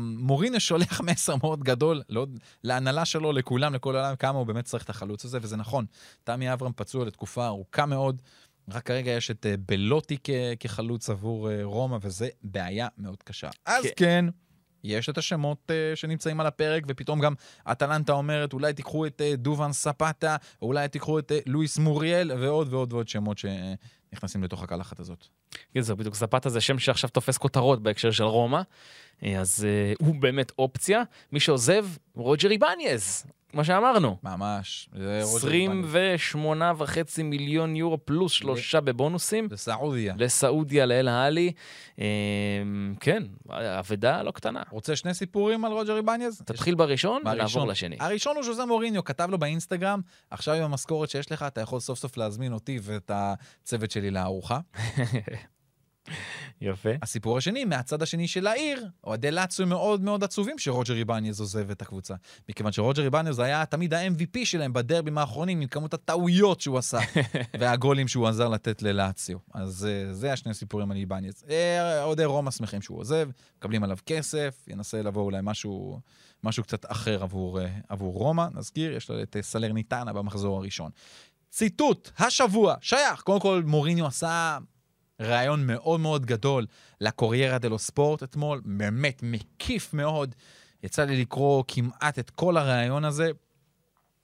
[0.00, 2.26] מוריניו שולח מסר מאוד גדול לא,
[2.64, 5.84] להנהלה שלו, לכולם, לכל העולם, כמה הוא באמת צריך את החלוץ הזה, וזה נכון.
[6.24, 8.22] תמי אברהם פצוע לתקופה ארוכה מאוד.
[8.68, 10.30] רק כרגע יש את אה, בלוטי כ-
[10.60, 13.50] כחלוץ עבור אה, רומא, וזה בעיה מאוד קשה.
[13.66, 13.90] אז כן.
[13.96, 14.24] כן,
[14.84, 17.34] יש את השמות uh, שנמצאים על הפרק, ופתאום גם
[17.72, 22.32] אטלנטה אומרת, אולי תיקחו את uh, דובן ספטה, או אולי תיקחו את uh, לואיס מוריאל,
[22.32, 25.26] ועוד ועוד ועוד שמות שנכנסים לתוך הקלחת הזאת.
[25.74, 28.60] כן, זהו, בדיוק זפתה זה שם שעכשיו תופס כותרות בהקשר של רומא,
[29.24, 31.02] אה, אז אה, הוא באמת אופציה.
[31.32, 34.16] מי שעוזב, רוג'ר איבניאז, מה שאמרנו.
[34.22, 34.88] ממש.
[34.92, 35.84] זה רוג'ר איבניאז.
[35.84, 39.48] 28 וחצי מיליון יורו פלוס שלושה בבונוסים.
[40.18, 41.52] לסעודיה, לאל העלי.
[42.00, 42.04] אה,
[43.00, 44.62] כן, אבדה לא קטנה.
[44.70, 46.42] רוצה שני סיפורים על רוג'ר איבניאז?
[46.44, 47.66] תתחיל בראשון ונעבור.
[47.66, 47.96] לשני.
[48.00, 51.98] הראשון הוא ז'וזה מוריניו, כתב לו באינסטגרם, עכשיו עם המשכורת שיש לך, אתה יכול סוף
[51.98, 54.60] סוף להזמין אותי ואת הצוות שלי לארוחה.
[56.60, 56.90] יפה.
[57.02, 61.82] הסיפור השני, מהצד השני של העיר, אוהדי לאציו מאוד מאוד עצובים שרוג'ר איבניאז עוזב את
[61.82, 62.14] הקבוצה.
[62.48, 66.98] מכיוון שרוג'ר איבניאז היה תמיד ה-MVP שלהם בדרבים האחרונים, עם כמות הטעויות שהוא עשה,
[67.60, 69.38] והגולים שהוא עזר לתת ללאציו.
[69.54, 71.44] אז אה, זה השני סיפורים על איבניאז.
[71.50, 73.28] אה, אוהדי רומא שמחים שהוא עוזב,
[73.58, 76.00] מקבלים עליו כסף, ינסה לבוא אולי משהו,
[76.44, 78.46] משהו קצת אחר עבור, אה, עבור רומא.
[78.54, 80.90] נזכיר, יש לו את סלרניטנה במחזור הראשון.
[81.50, 83.20] ציטוט, השבוע, שייך.
[83.20, 84.58] קודם כל, מוריניו עשה
[85.20, 86.66] ראיון מאוד מאוד גדול
[87.00, 90.34] לקוריירה דלו ספורט אתמול, באמת מקיף מאוד.
[90.82, 93.30] יצא לי לקרוא כמעט את כל הראיון הזה.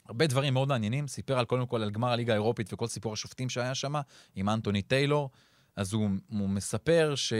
[0.08, 3.48] הרבה דברים מאוד מעניינים, סיפר על קודם כל על גמר הליגה האירופית וכל סיפור השופטים
[3.48, 3.94] שהיה שם
[4.36, 5.30] עם אנטוני טיילור.
[5.76, 7.32] אז הוא, הוא מספר ש...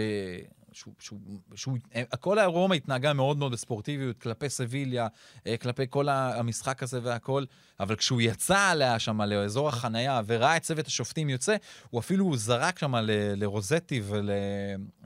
[0.77, 1.21] שהוא, שהוא,
[1.55, 1.79] שהוא,
[2.21, 5.07] כל הרומא התנהגה מאוד מאוד בספורטיביות כלפי סביליה,
[5.47, 7.45] אה, כלפי כל המשחק הזה והכל,
[7.81, 11.57] אבל כשהוא יצא עליה שם לאזור החנייה וראה את צוות השופטים יוצא,
[11.91, 12.95] הוא אפילו זרק שם
[13.37, 14.31] לרוזטי ול,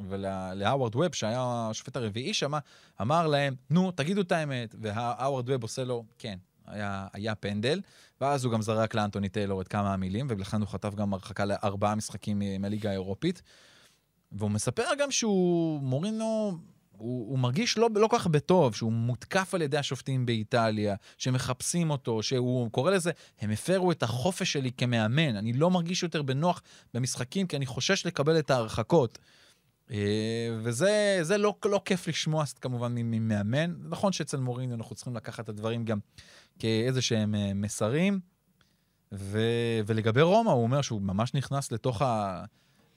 [0.08, 2.52] ולהאוורד ווב, שהיה השופט הרביעי שם,
[3.00, 4.74] אמר להם, נו, תגידו את האמת.
[4.80, 7.80] והאוורד ווב עושה לו, כן, היה, היה פנדל,
[8.20, 11.94] ואז הוא גם זרק לאנטוני טיילור את כמה המילים, ולכן הוא חטף גם הרחקה לארבעה
[11.94, 13.42] משחקים מהליגה האירופית.
[14.32, 16.58] והוא מספר גם שהוא, מורינו,
[16.96, 21.90] הוא, הוא מרגיש לא, לא כל כך בטוב, שהוא מותקף על ידי השופטים באיטליה, שמחפשים
[21.90, 23.10] אותו, שהוא קורא לזה,
[23.40, 26.62] הם הפרו את החופש שלי כמאמן, אני לא מרגיש יותר בנוח
[26.94, 29.18] במשחקים, כי אני חושש לקבל את ההרחקות.
[29.90, 33.74] אה, וזה זה לא, לא כיף לשמוע כמובן ממאמן.
[33.88, 35.98] נכון שאצל מוריניו אנחנו צריכים לקחת את הדברים גם
[36.58, 38.20] כאיזה שהם אה, מסרים.
[39.12, 39.40] ו,
[39.86, 42.44] ולגבי רומא, הוא אומר שהוא ממש נכנס לתוך ה...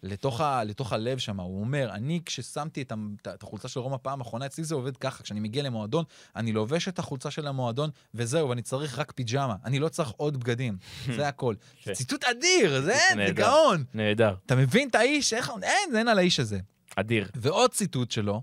[0.03, 2.93] לתוך, ה, לתוך הלב שם, הוא אומר, אני כששמתי את,
[3.35, 6.03] את החולצה של רומא פעם אחרונה, אצלי זה עובד ככה, כשאני מגיע למועדון,
[6.35, 10.37] אני לובש את החולצה של המועדון, וזהו, ואני צריך רק פיג'מה, אני לא צריך עוד
[10.37, 10.77] בגדים,
[11.17, 11.55] זה הכל.
[11.81, 11.93] כן.
[11.93, 13.33] ציטוט אדיר, זה אין, זה.
[13.33, 13.83] גאון.
[13.93, 14.35] נהדר.
[14.45, 15.33] אתה מבין את האיש?
[15.33, 16.59] איך, אין, אין על האיש הזה.
[16.95, 17.29] אדיר.
[17.35, 18.41] ועוד ציטוט שלו,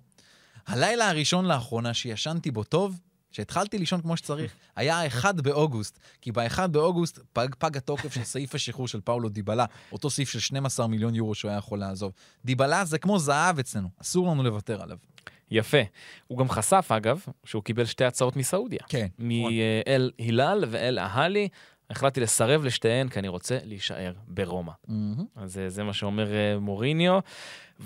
[0.66, 3.00] הלילה הראשון לאחרונה שישנתי בו טוב,
[3.30, 8.54] שהתחלתי לישון כמו שצריך, היה ה-1 באוגוסט, כי ב-1 באוגוסט פג, פג התוקף של סעיף
[8.54, 12.12] השחרור של פאולו דיבלה, אותו סעיף של 12 מיליון יורו שהוא היה יכול לעזוב.
[12.44, 14.96] דיבלה זה כמו זהב אצלנו, אסור לנו לוותר עליו.
[15.50, 15.78] יפה.
[16.26, 18.80] הוא גם חשף, אגב, שהוא קיבל שתי הצעות מסעודיה.
[18.88, 19.06] כן.
[19.18, 21.48] מאל הילל ואל אהלי.
[21.90, 24.72] החלטתי לסרב לשתיהן כי אני רוצה להישאר ברומא.
[25.36, 27.18] אז אה, זה מה שאומר אה, מוריניו.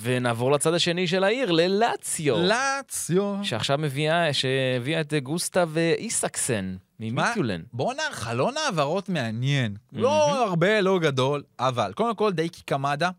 [0.01, 2.37] ונעבור לצד השני של העיר, ללציו.
[2.39, 3.37] לאציו.
[3.43, 7.63] שעכשיו מביאה, שהביאה את גוסטב אה, איסקסן ממיטיולן.
[7.73, 9.77] בואנה, חלון העברות מעניין.
[9.93, 10.05] מהמם.
[10.05, 13.11] לא הרבה, לא גדול, אבל קודם כל דייקי קמדה,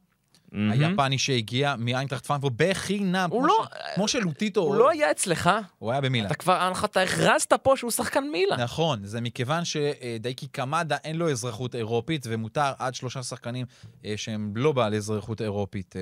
[0.71, 3.29] היפני שהגיע מאיינטראכט פרנקפורט בחינם.
[3.31, 4.61] הוא כמו לא- ש- כמו שלוטיטו.
[4.61, 5.49] הוא לא היה אצלך,
[5.79, 6.25] הוא היה במילאן.
[6.27, 8.57] אתה כבר, אתה הכרזת פה שהוא שחקן מילה.
[8.57, 13.65] נכון, זה מכיוון שדייקי קמדה אין לו אזרחות אירופית, ומותר עד שלושה שחקנים
[14.05, 16.01] אה, שהם לא בעלי אזרחות אירופית אה,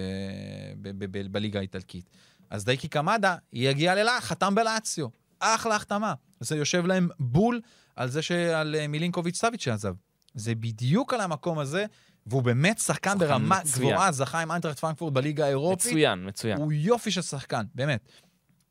[1.32, 2.10] בליגה האיטלקית.
[2.49, 5.08] אז דייקי קמדה יגיע ללה, חתם בלאציו.
[5.39, 6.14] אחלה החתמה.
[6.39, 7.62] זה יושב להם בול
[7.95, 9.93] על זה שעל אה, מילינקוביץ' סאביץ' שעזב.
[10.36, 11.86] זה בדיוק על המקום הזה,
[12.28, 13.89] והוא באמת שחקן שחקן ברמה מצוין.
[13.89, 15.91] גבוהה, זכה עם איינטראכט פרנקפורט בליגה האירופית.
[15.91, 16.57] מצוין, מצוין.
[16.57, 18.09] הוא יופי של שחקן, באמת.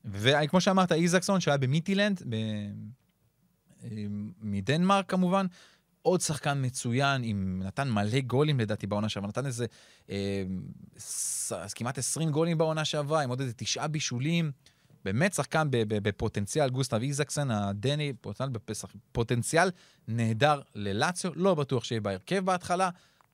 [0.05, 2.35] וכמו שאמרת, איזקסון, שהיה במיטילנד, ב...
[4.41, 5.45] מדנמרק כמובן,
[6.01, 7.61] עוד שחקן מצוין, עם...
[7.65, 9.65] נתן מלא גולים לדעתי בעונה שעברה, נתן איזה
[10.09, 10.43] אה,
[10.97, 11.53] ס...
[11.75, 14.51] כמעט 20 גולים בעונה שעברה, עם עוד איזה תשעה בישולים.
[15.05, 18.49] באמת שחקן בפוטנציאל, גוסטב איזקסן, הדני, פוטנציאל,
[19.11, 19.69] פוטנציאל
[20.07, 22.89] נהדר ללאציו, לא בטוח שיהיה בהרכב בהתחלה.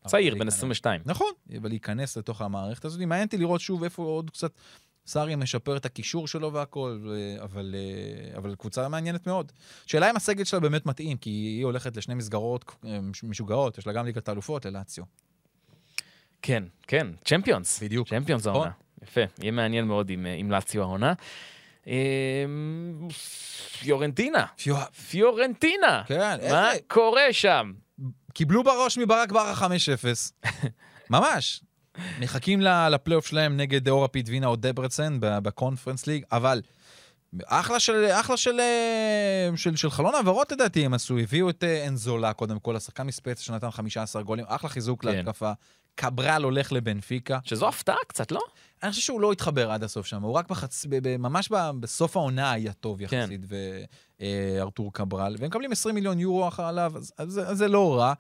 [0.08, 0.54] צעיר, בן להיכנס.
[0.58, 1.02] 22.
[1.06, 3.00] נכון, אבל להיכנס לתוך המערכת הזאת.
[3.02, 4.52] מעניין אותי לראות שוב איפה עוד קצת
[5.08, 7.08] סארי משפר את הקישור שלו והכל,
[7.44, 9.52] אבל, אה, אבל קבוצה מעניינת מאוד.
[9.86, 13.88] שאלה אם הסגל שלה באמת מתאים, כי היא הולכת לשני מסגרות אה, מש- משוגעות, יש
[13.88, 15.04] לה גם ליגת האלופות, ללאציו.
[16.42, 17.84] כן, כן, Champions.
[17.84, 18.08] בדיוק.
[18.10, 18.56] Champions נכון.
[18.62, 18.72] העונה.
[19.04, 21.14] יפה, יהיה מעניין מאוד עם, אה, עם לאציו העונה.
[23.80, 24.46] פיורנטינה.
[24.58, 24.76] פיו-
[25.10, 26.04] פיורנטינה.
[26.08, 26.18] כן,
[26.52, 27.74] מה איזה- קורה שם?
[28.34, 29.66] קיבלו בראש מברק ברא 5-0.
[31.10, 31.62] ממש.
[32.20, 36.62] מחכים לפלייאוף שלהם נגד או ראפיד וינה או דברצן ב Conference League, אבל
[37.46, 41.88] אחלה של, אחלה של, אה, של, של חלון העברות לדעתי הם עשו, הביאו את אה,
[41.88, 45.08] אנזולה קודם כל, השחקן מספציה שנתן 15 גולים, אחלה חיזוק כן.
[45.08, 45.52] להתקפה.
[45.96, 47.40] קברל הולך לבנפיקה.
[47.44, 48.42] שזו הפתעה קצת, לא?
[48.84, 50.86] אני חושב שהוא לא התחבר עד הסוף שם, הוא רק בחצ...
[51.20, 51.50] ממש
[51.80, 53.18] בסוף העונה היה טוב כן.
[53.22, 53.42] יחסית,
[54.20, 58.14] וארתור קברל, והם מקבלים 20 מיליון יורו אחר עליו, אז, אז, אז זה לא רע.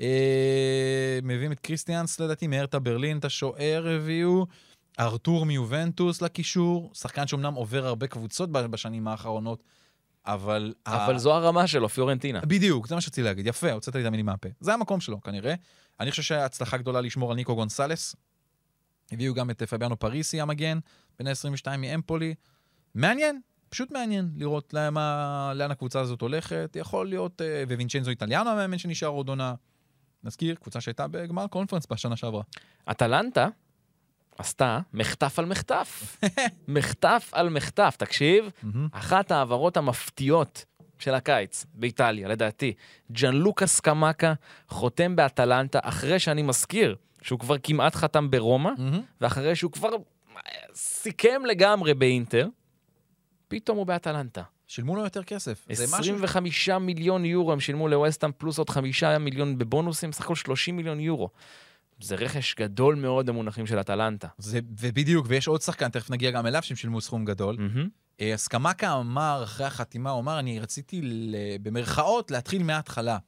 [0.00, 4.46] אה, מביאים את קריסטיאנס, לדעתי, מהרטה ברלין, את השוער הביאו.
[5.00, 9.62] ארתור מיובנטוס לקישור, שחקן שאומנם עובר הרבה קבוצות בשנים האחרונות,
[10.26, 10.74] אבל...
[10.86, 12.40] אבל ה- זו הרמה שלו, פיורנטינה.
[12.40, 13.46] בדיוק, זה מה שרציתי להגיד.
[13.46, 14.48] יפה, הוצאת לי את המילים מהפה.
[14.60, 15.54] זה המקום שלו, כנראה.
[16.00, 18.16] אני חושב שההצלחה גדולה לשמור על ניקו גונסלס.
[19.14, 20.78] הביאו גם את אה, פביאנו פריסי, המגן,
[21.18, 22.34] בן ה-22 מאמפולי.
[22.94, 26.76] מעניין, פשוט מעניין לראות לאן, ה- לאן הקבוצה הזאת הולכת.
[26.80, 29.54] יכול להיות, אה, ווינצ'נזו איטליאנו המאמן שנשאר עוד עונה.
[30.24, 32.42] נזכיר, קבוצה שהייתה בגמר קונפרנס בשנה שעברה.
[32.90, 33.48] אטלנטה
[34.38, 36.16] עשתה מחטף על מחטף.
[36.68, 38.44] מחטף על מחטף, תקשיב.
[38.92, 40.64] אחת ההעברות המפתיעות
[40.98, 42.72] של הקיץ באיטליה, לדעתי.
[43.12, 44.34] ג'אן לוקאס קמקה
[44.68, 48.70] חותם באטלנטה, אחרי שאני מזכיר שהוא כבר כמעט חתם ברומא,
[49.20, 49.88] ואחרי שהוא כבר
[50.74, 52.48] סיכם לגמרי באינטר,
[53.48, 54.42] פתאום הוא באטלנטה.
[54.66, 55.66] שילמו לו יותר כסף.
[55.72, 56.14] זה משהו...
[56.14, 61.00] 25 מיליון יורו הם שילמו לווסטהאם, פלוס עוד 5 מיליון בבונוסים, סך הכל 30 מיליון
[61.00, 61.28] יורו.
[62.00, 64.28] זה רכש גדול מאוד במונחים של אטלנטה.
[64.38, 67.56] זה, ובדיוק, ויש עוד שחקן, תכף נגיע גם אליו, שהם שילמו סכום גדול.
[68.20, 73.18] אה, אז קמקה אמר אחרי החתימה, הוא אמר, אני רציתי ל- במרכאות להתחיל מההתחלה.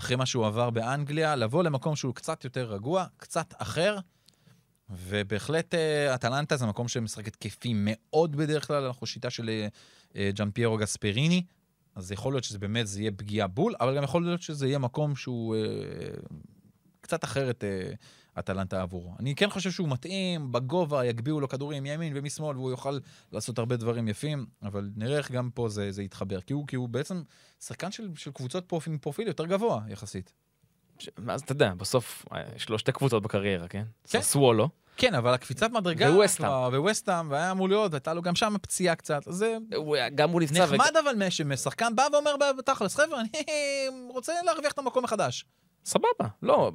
[0.00, 3.98] אחרי מה שהוא עבר באנגליה, לבוא למקום שהוא קצת יותר רגוע, קצת אחר,
[4.90, 9.68] ובהחלט אה, אטלנטה זה מקום שמשחק התקפי מאוד בדרך כלל, אנחנו שיטה של אה,
[10.16, 11.42] אה, ג'אן פיירו גספריני,
[11.94, 14.78] אז יכול להיות שזה באמת, זה יהיה פגיעה בול, אבל גם יכול להיות שזה יהיה
[14.78, 15.56] מקום שהוא
[17.10, 17.92] קצת אחרת אה,
[18.38, 19.14] אטלנטה עבורו.
[19.20, 22.98] אני כן חושב שהוא מתאים, בגובה, יגביהו לו כדורים מימין ומשמאל, והוא יוכל
[23.32, 26.76] לעשות הרבה דברים יפים, אבל נראה איך גם פה זה, זה יתחבר, כי הוא, כי
[26.76, 27.22] הוא בעצם
[27.60, 30.32] שחקן של, של קבוצות פרופיל, פרופיל יותר גבוה יחסית.
[31.28, 33.84] אז אתה יודע, בסוף אה, יש לו שתי קבוצות בקריירה, כן?
[34.08, 34.20] כן.
[34.20, 34.68] ססוולו.
[34.96, 36.10] כן, אבל הקפיצת מדרגה...
[36.10, 36.48] וווסטהאם.
[36.48, 40.08] כבר, וווסטהאם, והיה אמור להיות, הייתה לו גם שם פציעה קצת, אז זה הוא היה-
[40.08, 40.64] גם הוא נפצע.
[40.64, 43.28] נחמד אבל מ- ששחקן בא ואומר בתכלס, חבר'ה, אני
[44.14, 45.44] רוצה להרוויח את המקום מחדש.
[45.84, 46.72] סבבה, לא,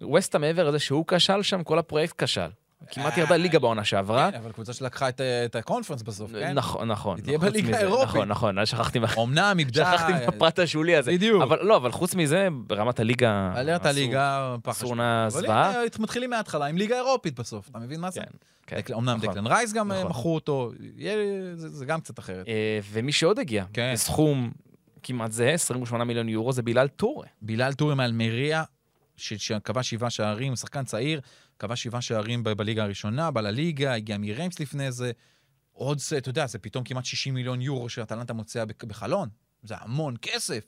[0.00, 2.48] ווסטה מעבר לזה שהוא כשל שם, כל הפרויקט כשל.
[2.90, 4.30] כמעט ירדה ליגה בעונה שעברה.
[4.32, 6.52] כן, אבל קבוצה שלקחה את, את הקונפרנס בסוף, כן?
[6.52, 7.16] נכון, נכון.
[7.16, 8.08] היא תהיה בליגה האירופית.
[8.08, 9.92] נכון, נכון, אז שכחתי מה- אמנם איבדה...
[9.96, 11.10] שכחתי מהפרט השולי הזה.
[11.12, 11.42] בדיוק.
[11.42, 13.52] אבל לא, אבל חוץ מזה, ברמת הליגה...
[13.54, 14.88] עלרת עשו- הליגה, פח עשו אשפה.
[14.88, 15.70] עונה אבל זוועה.
[15.70, 18.20] הנה, מתחילים מההתחלה עם ליגה אירופית בסוף, אתה מבין מה זה?
[18.66, 18.94] כן, כן.
[18.94, 19.30] אמנם נכון.
[19.30, 20.10] דקלן רייס גם אה, נכון.
[20.10, 20.70] מכרו אותו,
[21.54, 22.48] זה זה גם קצת אחרת.
[22.48, 23.90] אה, ומי שעוד הגיע, כן.
[23.94, 24.50] בסכום
[25.02, 27.26] כמעט זהה, 28 מיליון יורו, זה בילאל טורה.
[27.42, 28.64] בילאל טורי מאלמריה,
[29.16, 31.20] ש- שקבע שבעה שערים, שחקן צעיר,
[31.56, 35.12] קבע שבעה שערים ב- בליגה הראשונה, בלליגה, הגיע מריימס לפני זה.
[35.72, 39.28] עוד אתה יודע, זה פתאום כמעט 60 מיליון יורו שאטלנטה מוציאה בחלון.
[39.62, 40.64] זה המון כסף.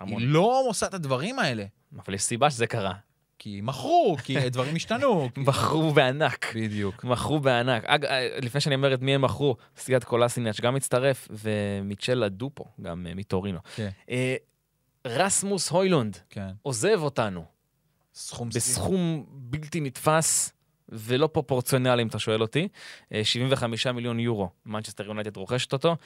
[0.00, 0.22] המון.
[0.22, 1.64] היא לא עושה את הדברים האלה.
[1.98, 2.94] אבל יש סיבה שזה קרה.
[3.42, 5.28] כי מכרו, כי דברים השתנו.
[5.34, 6.52] כי- מכרו בענק.
[6.56, 7.04] בדיוק.
[7.04, 7.84] מכרו בענק.
[7.84, 12.64] אג, אה, לפני שאני אומר את מי הם מכרו, סיאד קולשינאץ' גם מצטרף, ומישל אדופו,
[12.80, 13.58] גם אה, מטורינו.
[13.76, 14.36] כן, אה,
[15.06, 16.48] ראסמוס הוילונד כן.
[16.62, 17.44] עוזב אותנו
[18.14, 18.48] סכום...
[18.48, 20.52] בסכום בלתי נתפס
[20.88, 22.68] ולא פרופורציונלי, אם אתה שואל אותי.
[23.14, 25.96] אה, 75 מיליון יורו, מנצ'סטר יונייטד רוכשת אותו.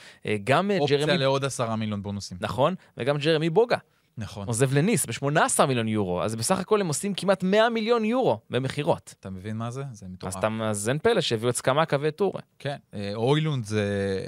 [0.44, 1.18] גם אה, אופציה ג'רמי...
[1.18, 2.38] לעוד עשרה מיליון בונוסים.
[2.40, 3.76] נכון, וגם ג'רמי בוגה
[4.18, 4.46] נכון.
[4.46, 9.14] עוזב לניס ב-18 מיליון יורו, אז בסך הכל הם עושים כמעט 100 מיליון יורו במכירות.
[9.20, 9.82] אתה מבין מה זה?
[9.92, 10.36] זה אז מטורף.
[10.36, 12.40] אתה- אז אין פלא שהביאו את סקמקה ואת טורה.
[12.58, 14.26] כן, אה, אוילונד זה...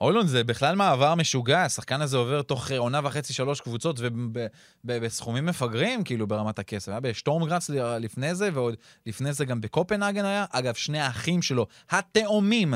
[0.00, 4.00] אוילונד זה בכלל מעבר משוגע, השחקן הזה עובר תוך אה, עונה וחצי, שלוש קבוצות,
[4.84, 6.88] ובסכומים מפגרים, כאילו, ברמת הכסף.
[6.88, 8.74] היה בשטורם גראץ לפני זה, ועוד
[9.06, 10.44] לפני זה גם בקופנהגן היה.
[10.50, 12.74] אגב, שני האחים שלו, התאומים,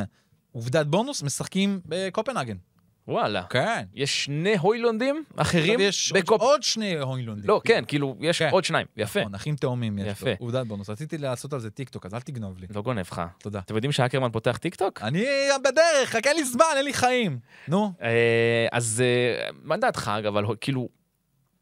[0.53, 2.57] עובדת בונוס, משחקים בקופנהגן.
[3.09, 3.43] וואלה.
[3.51, 3.85] כן.
[3.95, 6.41] יש שני הוילונדים אחרים יש עוד- בקופ...
[6.41, 7.49] עוד שני הוילונדים.
[7.49, 8.49] לא, כן, כאילו, יש כן.
[8.53, 8.87] עוד שניים.
[8.97, 9.21] יפה.
[9.21, 10.31] נכון, אחים תאומים יש יפה.
[10.31, 10.37] לו.
[10.39, 10.91] עובדת בונוס.
[10.91, 12.67] רציתי לעשות על זה טיקטוק, אז אל תגנוב לי.
[12.75, 13.23] לא גונב לך.
[13.39, 13.59] תודה.
[13.59, 15.03] אתם יודעים שהאקרמן פותח טיק טוק?
[15.03, 15.25] אני
[15.65, 17.39] בדרך, חכה לי זמן, אין לי חיים.
[17.69, 17.93] נו.
[18.03, 20.89] אה, אז אה, מה דעתך, אגב, אבל כאילו,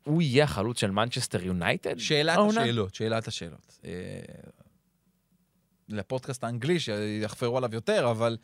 [0.05, 1.99] הוא יהיה החלוץ של מנצ'סטר יונייטד?
[1.99, 2.39] שאלת?
[2.49, 3.79] השאלות, שאלת השאלות.
[3.85, 3.91] אה,
[5.89, 8.37] לפודקאסט האנגלי, שיחפרו עליו יותר, אבל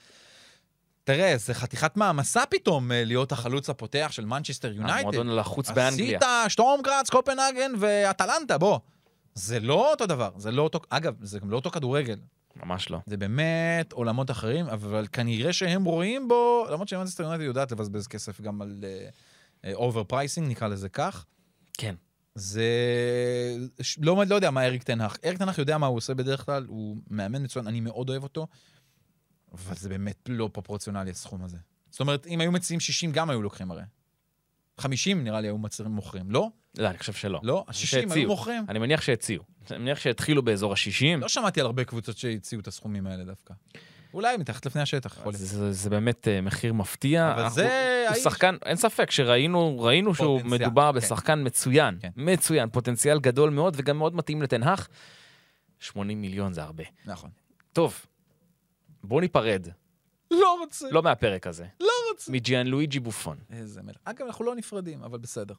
[1.05, 4.99] תראה, זה חתיכת מעמסה פתאום אה, להיות החלוץ הפותח של מנצ'סטר יונייטד.
[5.01, 6.19] המועדון הלחוץ באנגליה.
[6.19, 8.79] עשית שטורם גראץ, קופנהגן ואטלנטה, בוא.
[9.35, 10.81] זה לא אותו דבר, זה לא אותו...
[10.91, 12.19] אגב, זה גם לא אותו כדורגל.
[12.57, 12.99] ממש לא.
[13.07, 18.41] זה באמת עולמות אחרים, אבל כנראה שהם רואים בו, למרות שמנצ'סטר יונייטד יודעת לבזבז כסף
[18.41, 18.85] גם על
[19.75, 21.25] overpricing, נקרא לזה כך.
[21.79, 21.95] כן.
[22.35, 22.65] זה...
[24.01, 25.17] לא, לא יודע מה אריק טן האח.
[25.25, 28.23] אריק טן האח יודע מה הוא עושה בדרך כלל, הוא מאמן מצוין, אני מאוד אוהב
[28.23, 28.47] אותו,
[29.55, 31.57] אבל זה באמת לא פרופורציונלי הסכום הזה.
[31.91, 33.83] זאת אומרת, אם היו מציעים 60 גם היו לוקחים הרי.
[34.79, 36.49] 50 נראה לי היו מצרים מוכרים, לא?
[36.79, 37.41] לא, אני חושב שלא.
[37.43, 37.65] לא?
[37.71, 38.29] 60 היו.
[38.29, 38.65] מוכרים.
[38.69, 39.45] אני מניח שהציעו.
[39.71, 41.21] אני מניח שהתחילו באזור ה-60.
[41.21, 43.55] לא שמעתי על הרבה קבוצות שהציעו את הסכומים האלה דווקא.
[44.15, 45.37] אולי מתחת לפני השטח, יכול להיות.
[45.47, 47.33] זה, זה באמת אה, מחיר מפתיע.
[47.33, 48.17] אבל אנחנו- זה הוא.
[48.17, 50.97] שחקן, אין ספק שראינו ראינו שהוא מדובר כן.
[50.99, 51.99] בשחקן מצוין.
[52.01, 52.11] כן.
[52.17, 54.89] מצוין, פוטנציאל גדול מאוד וגם מאוד מתאים לתנהך.
[55.81, 56.85] 80 מיליון זה הרבה.
[57.07, 57.31] נכון.
[57.73, 58.07] טוב,
[59.05, 59.69] בואו ניפרד,
[60.31, 60.89] לא רוצה.
[60.91, 62.33] לא מהפרק הזה, לא רוצה.
[62.33, 63.39] מג'יאן לואיג'י בופון.
[63.51, 63.97] איזה מלך.
[64.05, 65.55] אגב, אנחנו לא נפרדים, אבל בסדר.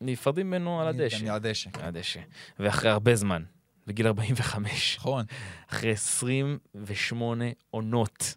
[0.00, 1.26] נפרדים ממנו על הדשא.
[1.26, 1.70] על הדשא.
[1.74, 2.20] על הדשא.
[2.58, 3.42] ואחרי הרבה זמן,
[3.86, 5.24] בגיל 45, נכון.
[5.70, 8.34] אחרי 28 עונות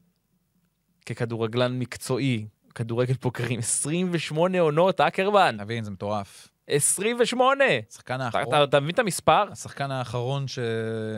[1.06, 6.48] ככדורגלן מקצועי, כדורגל פוקרים, 28 עונות, אקרמן, תבין, זה מטורף.
[6.68, 7.64] 28!
[7.90, 9.52] השחקן אתה- האחרון, אתה אתה מבין את המספר?
[9.52, 10.60] השחקן האחרון ש...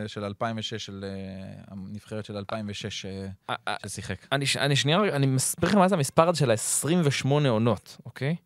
[0.06, 4.26] של 2006, של אה, הנבחרת של 2006 אה, א- א- ששיחק.
[4.32, 8.36] אני, ש- אני שנייה, אני מסביר לכם מה זה המספר הזה של ה-28 עונות, אוקיי?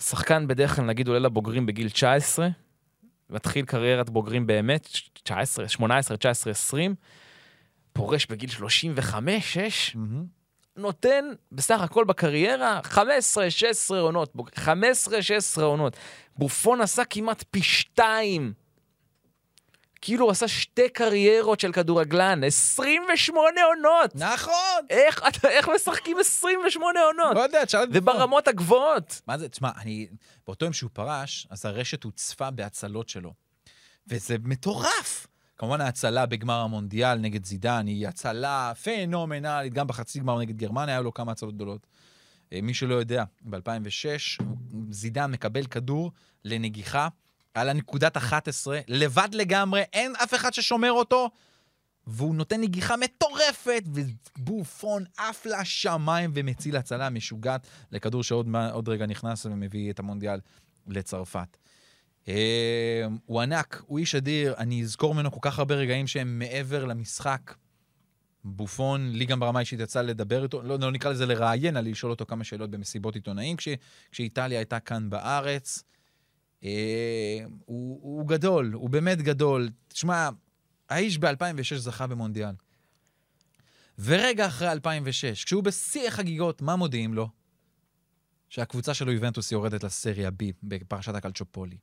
[0.00, 2.48] שחקן בדרך כלל, נגיד, עולה לבוגרים בגיל 19,
[3.30, 4.88] מתחיל קריירת בוגרים באמת,
[5.22, 6.94] 19, 18, 19, 20,
[7.92, 10.35] פורש בגיל 35, 6, מהמם.
[10.76, 15.96] נותן בסך הכל בקריירה 15, 16 עונות, בוג- 15, 16 עונות.
[16.36, 18.52] בופון עשה כמעט פי שתיים.
[20.00, 24.10] כאילו הוא עשה שתי קריירות של כדורגלן, 28 עונות!
[24.14, 24.54] נכון!
[24.90, 27.34] איך, אתה- איך משחקים 28 עונות?
[27.36, 28.02] לא יודע, תשאל את בופון.
[28.16, 29.20] וברמות הגבוהות.
[29.26, 30.06] מה זה, תשמע, אני...
[30.46, 33.32] באותו יום שהוא פרש, אז הרשת הוצפה בהצלות שלו.
[34.08, 35.26] וזה מטורף!
[35.58, 41.02] כמובן ההצלה בגמר המונדיאל נגד זידן היא הצלה פנומנלית, גם בחצי גמר נגד גרמניה היו
[41.02, 41.86] לו כמה הצלות גדולות.
[42.52, 44.44] אה, מי שלא יודע, ב-2006
[44.90, 46.12] זידן מקבל כדור
[46.44, 47.08] לנגיחה
[47.54, 51.30] על הנקודת 11, לבד לגמרי, אין אף אחד ששומר אותו,
[52.06, 59.90] והוא נותן נגיחה מטורפת, ובופון עף לשמיים ומציל הצלה משוגעת לכדור שעוד רגע נכנס ומביא
[59.90, 60.40] את המונדיאל
[60.86, 61.56] לצרפת.
[62.28, 66.84] אה, הוא ענק, הוא איש אדיר, אני אזכור ממנו כל כך הרבה רגעים שהם מעבר
[66.84, 67.54] למשחק.
[68.44, 72.12] בופון, לי גם ברמה האישית יצא לדבר איתו, לא, לא נקרא לזה לראיין, אלא לשאול
[72.12, 73.68] אותו כמה שאלות במסיבות עיתונאים, כש,
[74.10, 75.82] כשאיטליה הייתה כאן בארץ.
[76.64, 79.70] אה, הוא, הוא גדול, הוא באמת גדול.
[79.88, 80.28] תשמע,
[80.88, 82.54] האיש ב-2006 זכה במונדיאל.
[83.98, 87.28] ורגע אחרי 2006, כשהוא בשיא החגיגות, מה מודיעים לו?
[88.48, 91.76] שהקבוצה שלו, יובנטוס, יורדת לסריה B בפרשת הקלצ'ופולי.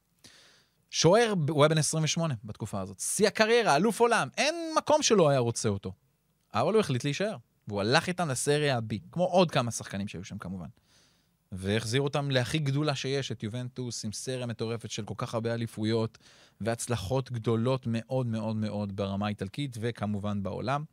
[0.96, 3.00] שוער, הוא היה בן 28 בתקופה הזאת.
[3.00, 4.28] שיא הקריירה, אלוף עולם.
[4.38, 5.92] אין מקום שלא היה רוצה אותו.
[6.54, 7.38] אבל הוא החליט להישאר.
[7.68, 10.68] והוא הלך איתם לסריה B, כמו עוד כמה שחקנים שהיו שם כמובן.
[11.52, 16.18] והחזיר אותם להכי גדולה שיש, את יובנטוס, עם סריה מטורפת של כל כך הרבה אליפויות
[16.62, 20.84] והצלחות גדולות מאוד מאוד מאוד ברמה האיטלקית וכמובן בעולם.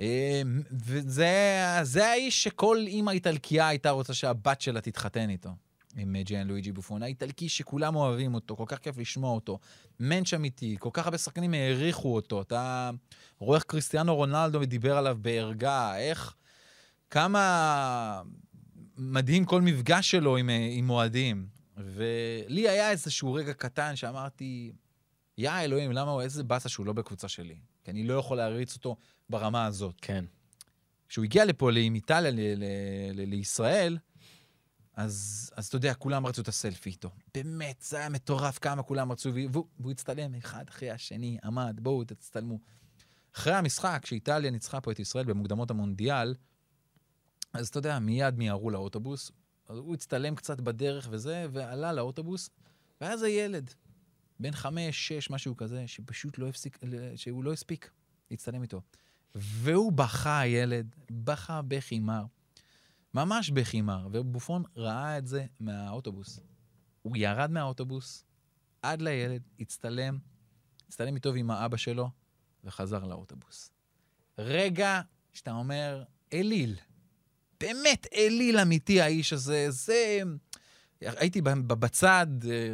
[0.00, 1.34] אה, וזה
[1.82, 5.50] זה האיש שכל אימא איטלקייה הייתה רוצה שהבת שלה תתחתן איתו,
[5.96, 7.02] עם אה, ג'יאן לואיג'י בופון.
[7.02, 9.58] האיטלקי שכולם אוהבים אותו, כל כך כיף לשמוע אותו.
[9.98, 12.42] מענץ' אמיתי, כל כך הרבה שחקנים העריכו אותו.
[12.42, 12.90] אתה
[13.38, 16.34] רואה איך קריסטיאנו רונלדו דיבר עליו בערגה, איך...
[17.10, 18.22] כמה
[18.98, 21.46] מדהים כל מפגש שלו עם, אה, עם אוהדים.
[21.76, 24.72] ולי היה איזשהו רגע קטן שאמרתי,
[25.38, 27.56] יא אלוהים, למה הוא, איזה באסה שהוא לא בקבוצה שלי.
[27.84, 28.96] כי אני לא יכול להריץ אותו
[29.30, 29.94] ברמה הזאת.
[30.02, 30.24] כן.
[31.08, 32.64] כשהוא הגיע לפה, עם איטליה, ל- ל-
[33.14, 33.98] ל- לישראל,
[34.96, 37.10] אז, אז אתה יודע, כולם רצו את הסלפי איתו.
[37.34, 42.04] באמת, זה היה מטורף כמה כולם רצו, והוא, והוא הצטלם אחד אחרי השני, עמד, בואו
[42.04, 42.58] תצטלמו.
[43.36, 46.34] אחרי המשחק, כשאיטליה ניצחה פה את ישראל במוקדמות המונדיאל,
[47.52, 49.30] אז אתה יודע, מיד מיהרו לאוטובוס,
[49.68, 52.50] אז הוא הצטלם קצת בדרך וזה, ועלה לאוטובוס,
[53.00, 53.70] והיה איזה ילד,
[54.40, 56.78] בן חמש, שש, משהו כזה, שפשוט לא הפסיק,
[57.16, 57.90] שהוא לא הספיק
[58.30, 58.80] להצטלם איתו.
[59.34, 62.24] והוא בכה, הילד, בכה בכי מר.
[63.14, 66.40] ממש בכי מר, ובופון ראה את זה מהאוטובוס.
[67.02, 68.24] הוא ירד מהאוטובוס
[68.82, 70.18] עד לילד, הצטלם,
[70.88, 72.10] הצטלם איתו ועם האבא שלו,
[72.64, 73.70] וחזר לאוטובוס.
[74.38, 75.00] רגע
[75.32, 76.76] שאתה אומר, אליל.
[77.60, 80.22] באמת אליל אמיתי האיש הזה, זה...
[81.00, 82.26] הייתי בצד,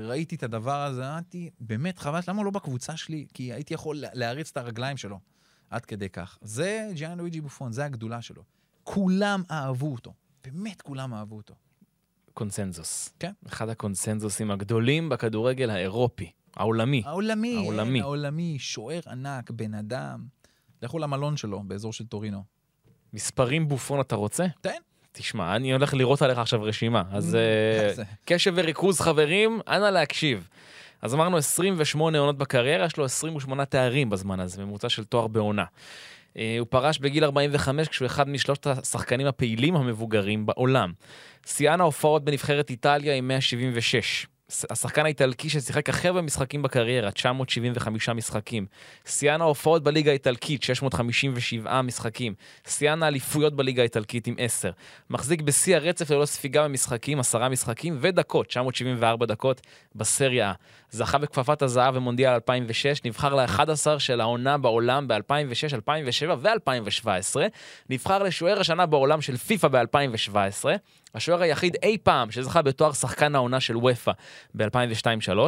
[0.09, 3.27] ראיתי את הדבר הזה, אמרתי, באמת, חבל, למה הוא לא בקבוצה שלי?
[3.35, 5.21] כי הייתי יכול לה- להריץ את הרגליים שלו.
[5.71, 6.39] עד כדי כך.
[6.43, 8.43] זה ג'יאן לואיג'י בופון, זה הגדולה שלו.
[8.85, 10.13] כולם אהבו אותו.
[10.45, 11.55] באמת כולם אהבו אותו.
[12.35, 13.15] קונסנזוס.
[13.19, 13.33] כן.
[13.47, 17.03] אחד הקונסנזוסים הגדולים בכדורגל האירופי, העולמי.
[17.07, 18.01] העולמי, העולמי.
[18.01, 20.25] העולמי, שוער ענק, בן אדם.
[20.83, 22.43] לכו למלון שלו, באזור של טורינו.
[23.13, 24.47] מספרים בופון אתה רוצה?
[24.61, 24.71] תן.
[25.13, 28.03] תשמע, אני הולך לראות עליך עכשיו רשימה, אז אה, זה.
[28.25, 30.49] קשב וריכוז חברים, אנא להקשיב.
[31.03, 35.65] אז אמרנו 28 עונות בקריירה, יש לו 28 תארים בזמן הזה, ממוצע של תואר בעונה.
[36.37, 40.93] אה, הוא פרש בגיל 45 כשהוא אחד משלושת השחקנים הפעילים המבוגרים בעולם.
[41.47, 44.27] שיאן ההופעות בנבחרת איטליה עם 176.
[44.53, 48.67] ס- השחקן האיטלקי ששיחק הכי הרבה משחקים בקריירה, 975 משחקים.
[49.07, 52.35] שיאן ההופעות בליגה האיטלקית, 657 משחקים.
[52.69, 54.71] שיאן האליפויות בליגה האיטלקית עם 10.
[55.11, 59.61] מחזיק בשיא הרצף ללא ספיגה במשחקים, 10 משחקים ודקות, 974 דקות
[59.95, 60.53] בסריה.
[60.91, 67.37] זכה בכפפת הזהב במונדיאל 2006, נבחר ל-11 של העונה בעולם ב-2006, 2007 ו-2017.
[67.91, 70.65] נבחר לשוער השנה בעולם של פיפ"א ב-2017.
[71.15, 74.13] השוער היחיד אי פעם שזכה בתואר שחקן העונה של ופא
[74.55, 75.39] ב-2002-2003.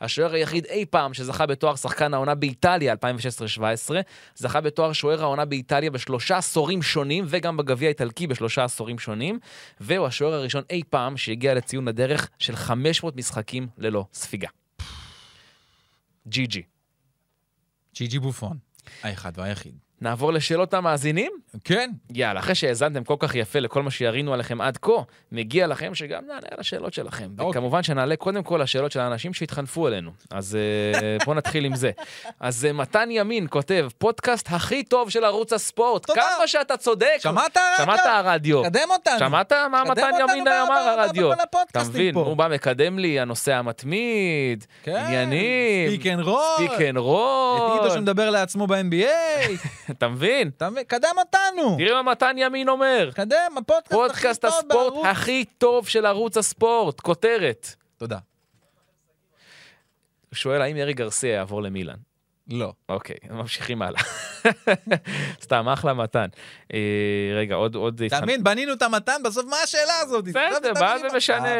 [0.00, 3.94] השוער היחיד אי פעם שזכה בתואר שחקן העונה באיטליה 2016-2017.
[4.34, 9.38] זכה בתואר שוער העונה באיטליה בשלושה עשורים שונים, וגם בגביע האיטלקי בשלושה עשורים שונים.
[9.80, 14.61] והוא השוער הראשון אי פעם שהגיע לציון הדרך של 500 משחקים ללא ספיגה.
[16.28, 16.62] ג'י ג'י.
[17.94, 18.58] ג'י ג'י בופון,
[19.02, 19.78] האחד והיחיד.
[20.02, 21.32] נעבור לשאלות המאזינים?
[21.64, 21.90] כן.
[22.10, 24.92] יאללה, אחרי שהאזנתם כל כך יפה לכל מה שירינו עליכם עד כה,
[25.32, 27.28] מגיע לכם שגם נענה על השאלות שלכם.
[27.38, 27.50] אוקיי.
[27.50, 30.10] וכמובן שנעלה קודם כל לשאלות של האנשים שהתחנפו אלינו.
[30.30, 30.58] אז
[31.02, 31.90] אה, בואו נתחיל עם זה.
[32.40, 36.06] אז אה, מתן ימין כותב, פודקאסט הכי טוב של ערוץ הספורט.
[36.06, 36.22] תודה.
[36.36, 37.16] כמה שאתה צודק.
[37.18, 37.84] שמעת הרדיו?
[37.84, 38.62] שמעת הרדיו.
[38.62, 39.18] קדם אותנו.
[39.18, 41.32] שמעת מה מתן ימין אמר הרדיו?
[41.32, 42.14] אתה מבין?
[42.14, 44.96] הוא בא מקדם לי, הנושא המתמיד, כן.
[44.96, 46.42] עניינים, speak and roll.
[46.56, 47.78] speak and roll.
[47.78, 49.91] את אידו שמדבר לעצמו ב-NBA.
[49.92, 50.48] אתה מבין?
[50.48, 50.84] אתה מבין?
[50.84, 51.76] קדם אותנו.
[51.78, 53.10] תראה מה מתן ימין אומר.
[53.14, 55.06] קדם, הפודקאסט הכי טוב הספורט בערוץ.
[55.06, 57.74] הכי טוב של ערוץ הספורט, כותרת.
[57.96, 58.18] תודה.
[60.28, 61.96] הוא שואל האם ארי גרסיה יעבור למילאן.
[62.50, 62.72] לא.
[62.88, 64.02] אוקיי, ממשיכים הלאה.
[65.44, 66.26] סתם, אחלה מתן.
[66.74, 66.78] אה,
[67.36, 67.74] רגע, עוד...
[67.74, 68.44] עוד אתה מבין?
[68.44, 70.24] בנינו את המתן, בסוף מה השאלה הזאת?
[70.24, 71.54] בסדר, מה זה משנה?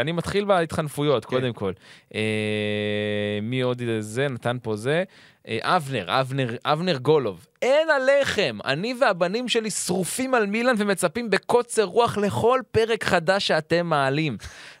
[0.00, 1.30] אני מתחיל בהתחנפויות, כן.
[1.30, 1.72] קודם כל.
[2.14, 4.28] אה, מי עוד זה?
[4.28, 5.04] נתן פה זה.
[5.48, 7.46] אה, אבנר, אבנר, אבנר גולוב.
[7.62, 13.86] אין עליכם, אני והבנים שלי שרופים על מילאן ומצפים בקוצר רוח לכל פרק חדש שאתם
[13.86, 14.36] מעלים.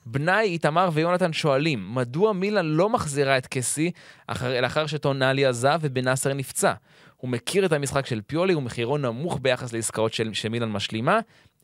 [0.06, 3.90] בניי איתמר ויונתן שואלים, מדוע מילאן לא מחזירה את קסי
[4.26, 6.72] אחר, לאחר שטונאלי עזב ובנאסר נפצע?
[7.16, 11.18] הוא מכיר את המשחק של פיולי, ומחירו נמוך ביחס לעסקאות של, שמילאן משלימה.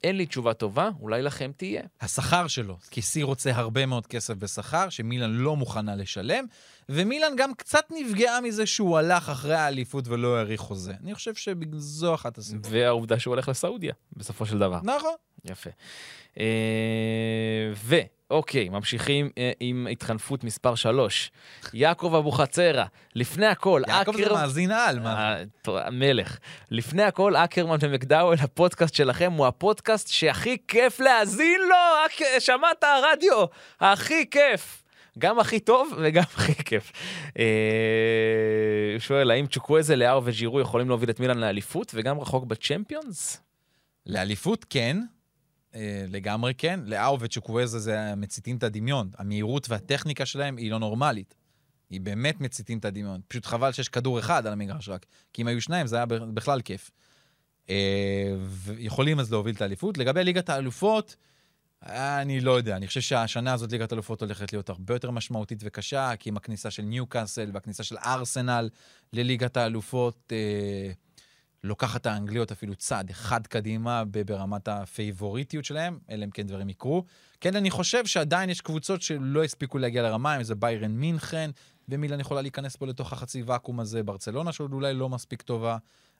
[0.04, 1.82] אין לי תשובה טובה, אולי לכם תהיה.
[2.00, 6.44] השכר שלו, כי סי רוצה הרבה מאוד כסף בשכר, שמילן לא מוכנה לשלם,
[6.88, 10.92] ומילן גם קצת נפגעה מזה שהוא הלך אחרי האליפות ולא האריך חוזה.
[11.02, 12.66] אני חושב שזו אחת הסיבות.
[12.70, 14.80] והעובדה שהוא הולך לסעודיה, בסופו של דבר.
[14.82, 15.14] נכון.
[15.44, 15.70] יפה.
[16.38, 16.44] אה,
[18.34, 21.30] ואוקיי, ממשיכים אה, עם התחנפות מספר 3.
[21.74, 25.36] יעקב אבוחצירא, לפני הכל, יעקב זה אקר- מאזין על, מה?
[25.36, 25.42] אה,
[25.86, 26.38] המלך.
[26.70, 31.76] לפני הכל, אקרמן ומקדאוול, הפודקאסט שלכם הוא הפודקאסט שהכי כיף להאזין לו.
[32.06, 33.44] אק- שמעת הרדיו?
[33.80, 34.80] הכי כיף.
[35.18, 36.92] גם הכי טוב וגם הכי כיף.
[37.38, 37.44] אה,
[38.92, 43.40] הוא שואל, האם צ'וקוויזה, לאהו וג'ירו יכולים להוביל את מילאן לאליפות וגם רחוק בצ'מפיונס?
[44.06, 45.00] לאליפות כן,
[46.08, 46.80] לגמרי כן.
[46.84, 49.10] לאהו וצ'וקוויזה זה מציתים את הדמיון.
[49.18, 51.34] המהירות והטכניקה שלהם היא לא נורמלית.
[51.90, 53.20] היא באמת מציתים את הדמיון.
[53.28, 55.06] פשוט חבל שיש כדור אחד על המגרש רק.
[55.32, 56.90] כי אם היו שניים זה היה בכלל כיף.
[57.70, 59.98] אה, ויכולים אז להוביל את האליפות.
[59.98, 61.16] לגבי ליגת האלופות,
[61.86, 62.76] אני לא יודע.
[62.76, 66.70] אני חושב שהשנה הזאת ליגת האלופות הולכת להיות הרבה יותר משמעותית וקשה, כי עם הכניסה
[66.70, 68.68] של ניוקאסל והכניסה של ארסנל
[69.12, 70.92] לליגת האלופות, אה,
[71.64, 77.04] לוקחת את האנגליות אפילו צעד אחד קדימה ברמת הפייבוריטיות שלהם, אלא אם כן דברים יקרו.
[77.40, 81.50] כן, אני חושב שעדיין יש קבוצות שלא הספיקו להגיע לרמה, אם זה ביירן מינכן,
[81.88, 85.76] ומילן יכולה להיכנס פה לתוך החצי ואקום הזה, ברצלונה שעוד אולי לא מספיק טובה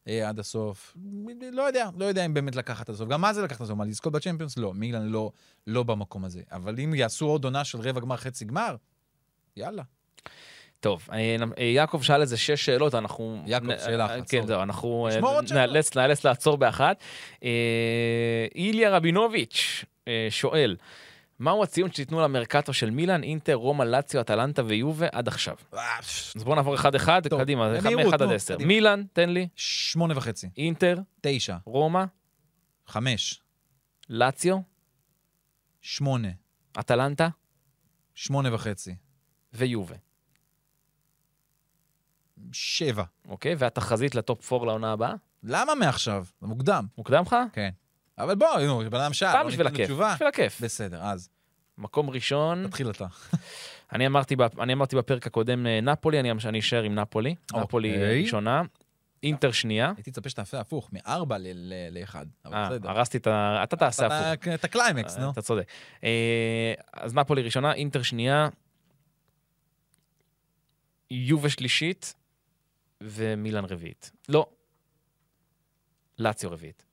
[0.08, 0.96] אה, עד הסוף.
[1.52, 3.08] לא יודע, לא יודע אם באמת לקחת עד הסוף.
[3.08, 3.78] גם מה זה לקחת עד הסוף?
[3.78, 4.58] מה, לזכות בצ'מפיונס?
[4.58, 5.30] לא, מילן לא,
[5.66, 6.42] לא במקום הזה.
[6.52, 8.76] אבל אם יעשו עוד עונה של רבע גמר, חצי גמר,
[9.56, 9.82] יאללה.
[10.84, 13.42] טוב, אה, יעקב שאל איזה שש שאלות, אנחנו...
[13.46, 14.46] יעקב, נ- שאלה אה, אחת, כן.
[14.46, 15.40] זהו, אנחנו אה.
[15.54, 17.02] נאלץ נאלץ לעצור באחת.
[18.54, 19.84] איליה רבינוביץ'
[20.30, 20.76] שואל,
[21.38, 25.54] מהו הציון שתיתנו למרקטו של מילאן, אינטר, רומא, לאציו, אטלנטה ויובה עד עכשיו?
[26.36, 28.56] אז בואו נעבור אחד-אחד, קדימה, מאחד עד עשר.
[28.58, 32.04] מילאן, תן לי, שמונה וחצי, אינטר, תשע, רומא,
[32.86, 33.40] חמש,
[34.10, 34.58] לאציו,
[35.80, 36.28] שמונה,
[36.80, 37.28] אטלנטה
[38.14, 38.94] שמונה וחצי,
[39.52, 39.94] ויובה.
[42.52, 43.04] שבע.
[43.28, 45.14] אוקיי, והתחזית לטופ 4 לעונה הבאה?
[45.42, 46.24] למה מעכשיו?
[46.40, 46.86] זה מוקדם.
[46.98, 47.36] מוקדם לך?
[47.52, 47.70] כן.
[48.18, 49.90] אבל בוא, נו, בן אדם שאל, בוא בשביל הכיף.
[49.90, 50.60] בשביל הכיף.
[50.60, 51.28] בסדר, אז,
[51.78, 53.06] מקום ראשון, תתחיל אתה.
[53.92, 57.34] אני אמרתי, אני אמרתי בפרק הקודם אה, נפולי, אני אני אשאר עם נפולי.
[57.54, 58.22] נפולי אה, אוקיי.
[58.22, 58.62] ראשונה.
[59.22, 59.92] אינטר שנייה.
[59.96, 61.36] הייתי מצפה שתעשה הפוך, מארבע
[61.90, 62.26] לאחד.
[62.46, 62.68] אה.
[62.84, 63.60] הרסתי את ה...
[63.62, 64.48] אתה תעשה הפוך.
[64.54, 65.30] את הקליימקס, נו.
[65.30, 65.66] אתה צודק.
[66.04, 68.48] אה, אז נפולי ראשונה, אינטר שנייה,
[71.10, 72.14] יובה שלישית
[73.04, 74.10] ומילאן רביעית.
[74.28, 74.46] לא.
[76.18, 76.84] לאציו רביעית.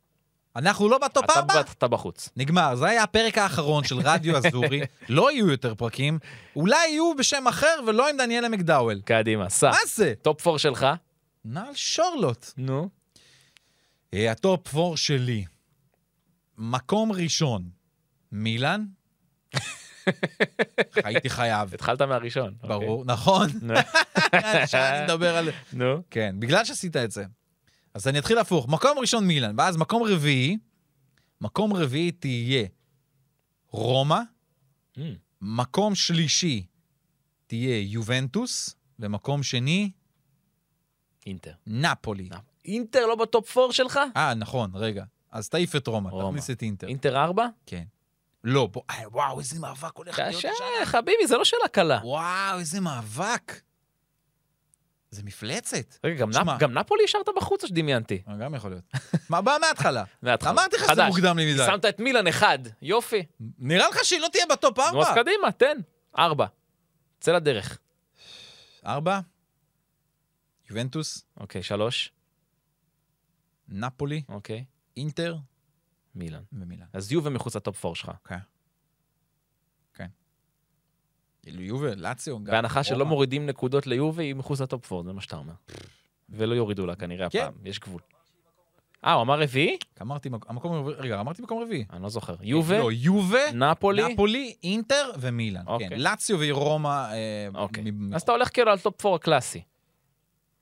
[0.56, 1.62] אנחנו לא ב top ארבע?
[1.62, 2.30] אתה בחוץ.
[2.38, 6.20] נגמר, זה היה הפרק האחרון של רדיו אזורי, לא יהיו יותר פרקים,
[6.56, 9.02] אולי יהיו בשם אחר ולא עם דניאלה מקדאוול.
[9.06, 9.70] קדימה, סע.
[9.70, 10.14] מה זה?
[10.22, 10.88] top 4 שלך?
[11.46, 12.46] נעל שורלוט.
[12.58, 12.90] נו.
[14.14, 15.46] אה, ה top 4 שלי.
[16.58, 17.70] מקום ראשון,
[18.32, 18.86] מילאן.
[21.04, 22.54] הייתי חייב, התחלת מהראשון.
[22.62, 23.50] ברור, נכון.
[23.62, 23.74] נו.
[24.68, 25.50] שאני מדבר על...
[25.74, 26.04] נו.
[26.10, 27.26] כן, בגלל שעשית את זה.
[27.94, 28.68] אז אני אתחיל הפוך.
[28.70, 30.58] מקום ראשון מילאן, ואז מקום רביעי,
[31.42, 32.68] מקום רביעי תהיה
[33.68, 34.20] רומא,
[34.98, 35.02] Mm.
[35.42, 36.66] מקום שלישי
[37.48, 39.92] תהיה יובנטוס, ומקום שני,
[41.26, 41.52] אינטר.
[41.68, 42.30] נפולי.
[42.32, 44.00] נפ- אינטר לא ב top 4 שלך?
[44.18, 45.04] אה, נכון, רגע.
[45.32, 46.10] אז תעיף את רומא.
[46.30, 46.88] תכניס את אינטר.
[46.88, 47.48] אינטר 4?
[47.66, 47.84] כן.
[48.44, 50.86] לא, בוא, אה, וואו, איזה מאבק הולך להיות קשה, השנה.
[50.86, 52.00] חביבי, זה לא שאלה קלה.
[52.04, 53.62] וואו, איזה מאבק.
[55.12, 55.96] זה מפלצת.
[56.04, 56.30] רגע, גם.
[56.32, 58.22] נפ- גם נפולי השארת בחוץ או שדמיינתי?
[58.28, 58.84] אה, גם יכול להיות.
[59.30, 60.04] מה, בא מההתחלה.
[60.22, 60.52] מההתחלה.
[60.52, 61.04] אמרתי לך שזה.
[61.08, 61.66] מוקדם לי מדי.
[61.66, 63.26] שמת את מילן אחד, יופי.
[63.60, 65.16] נראה לך שהיא לא תהיה ב top נו, אז ארבע?
[65.24, 65.78] קדימה, תן.
[66.18, 66.46] ארבע.
[67.20, 67.78] צא לדרך.
[68.86, 69.20] ארבע,
[70.70, 72.12] יובנטוס, אוקיי, שלוש.
[73.70, 74.66] נפולי, אוקיי.
[74.98, 75.36] אינטר
[76.16, 76.42] מילן.
[76.54, 76.86] ומילאן.
[76.94, 78.12] אז יובה מחוץ ל top 4 שלך.
[78.28, 78.38] כן.
[79.94, 80.08] כן.
[81.42, 83.10] כאילו יובל, לאציו, גם בהנחה שלא רומא.
[83.10, 85.54] מורידים נקודות ליובה, היא מחוץ ל top 4, זה מה שאתה אומר.
[86.30, 87.40] ולא יורידו לה כנראה כן.
[87.40, 88.02] הפעם, יש גבול.
[89.06, 89.78] אה, הוא אמר רביעי?
[90.02, 91.86] אמרתי, מק- המקום הרביעי, רגע, אמרתי מקום רביעי.
[91.94, 92.36] אני לא זוכר.
[92.42, 94.14] יובה, לא, יובה, נפולי.
[94.14, 95.68] נפולי, אינטר ומילאן.
[95.68, 95.90] אוקיי.
[95.90, 96.88] כן, לאציו ורומא.
[97.12, 97.84] אה, אוקיי.
[97.92, 99.62] מ- אז אתה הולך כאילו על top 4 הקלאסי.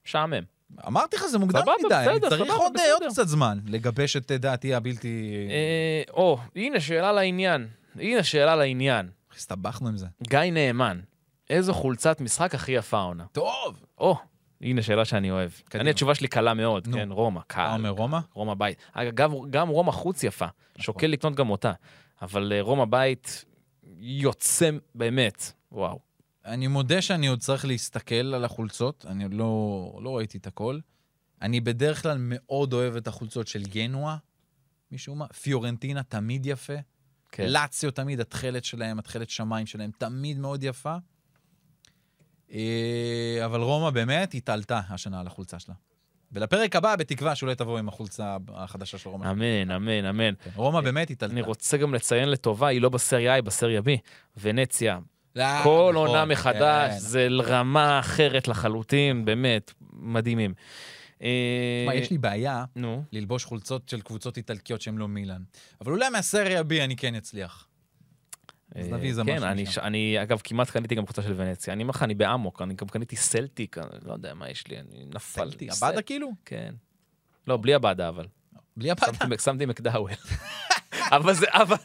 [0.05, 0.43] משעמם.
[0.87, 2.93] אמרתי לך, זה מוקדם סבבה, מדי, אני בסדר, צריך סבבה, עוד אה, בסדר.
[2.93, 5.47] עוד קצת זמן לגבש את אה, דעתי הבלתי...
[5.49, 7.67] אה, או, הנה שאלה לעניין.
[7.95, 9.09] הנה שאלה לעניין.
[9.35, 10.07] הסתבכנו עם זה.
[10.23, 10.99] גיא נאמן,
[11.49, 13.25] איזו חולצת משחק הכי יפה העונה?
[13.31, 13.83] טוב.
[13.97, 14.17] או,
[14.61, 15.51] הנה שאלה שאני אוהב.
[15.69, 15.81] קדימה.
[15.81, 16.97] אני, התשובה שלי קלה מאוד, נו.
[16.97, 17.71] כן, רומא, אתה קל.
[17.73, 18.19] אומר רומא?
[18.33, 18.77] רומא בית.
[18.93, 20.45] אגב, גם רומא חוץ יפה.
[20.45, 20.83] נכון.
[20.83, 21.71] שוקל לקנות גם אותה.
[22.21, 23.45] אבל אה, רומא בית
[23.99, 26.08] יוצא באמת, וואו.
[26.49, 30.79] אני מודה שאני עוד צריך להסתכל על החולצות, אני עוד לא, לא ראיתי את הכל.
[31.41, 34.17] אני בדרך כלל מאוד אוהב את החולצות של גנואה,
[34.91, 35.27] משום מה.
[35.27, 36.73] פיורנטינה תמיד יפה.
[37.31, 37.47] כן.
[37.49, 40.95] לאציו תמיד, התכלת שלהם, התכלת שמיים שלהם, תמיד מאוד יפה.
[42.51, 45.75] אה, אבל רומא באמת התעלתה השנה על החולצה שלה.
[46.31, 49.31] ולפרק הבא, בתקווה שאולי תבוא עם החולצה החדשה של רומא.
[49.31, 50.33] אמן, אמן, אמן.
[50.35, 51.33] כן, רומא באמת התעלתה.
[51.33, 53.89] אני רוצה גם לציין לטובה, היא לא בסריה A, היא בסריה B.
[54.37, 54.99] ונציה,
[55.63, 56.99] כל נכון, עונה מחדש, כן.
[56.99, 60.53] זה רמה אחרת לחלוטין, באמת, מדהימים.
[61.21, 61.27] אה,
[61.85, 62.65] תשמע, יש לי בעיה
[63.11, 65.41] ללבוש חולצות של קבוצות איטלקיות שהן לא מילאן.
[65.81, 67.67] אבל אולי מהסריה B אני כן אצליח.
[68.75, 69.71] אז אה, נביא איזה כן, משהו אני, משם.
[69.71, 71.73] ש- אני אגב כמעט קניתי גם קבוצה של ונציה.
[71.73, 74.77] אני אומר לך, אני באמוק, אני גם קניתי סלטיק, אני לא יודע מה יש לי,
[74.79, 75.19] אני נפל.
[75.19, 76.31] סלטי, סל- עבדה כאילו?
[76.45, 76.73] כן.
[77.47, 78.25] לא, בלי הבאדה אבל.
[78.77, 78.89] בלי.
[79.05, 80.11] שמתי- שמתי מקדאוול.
[81.11, 81.75] אבל זה, אבל,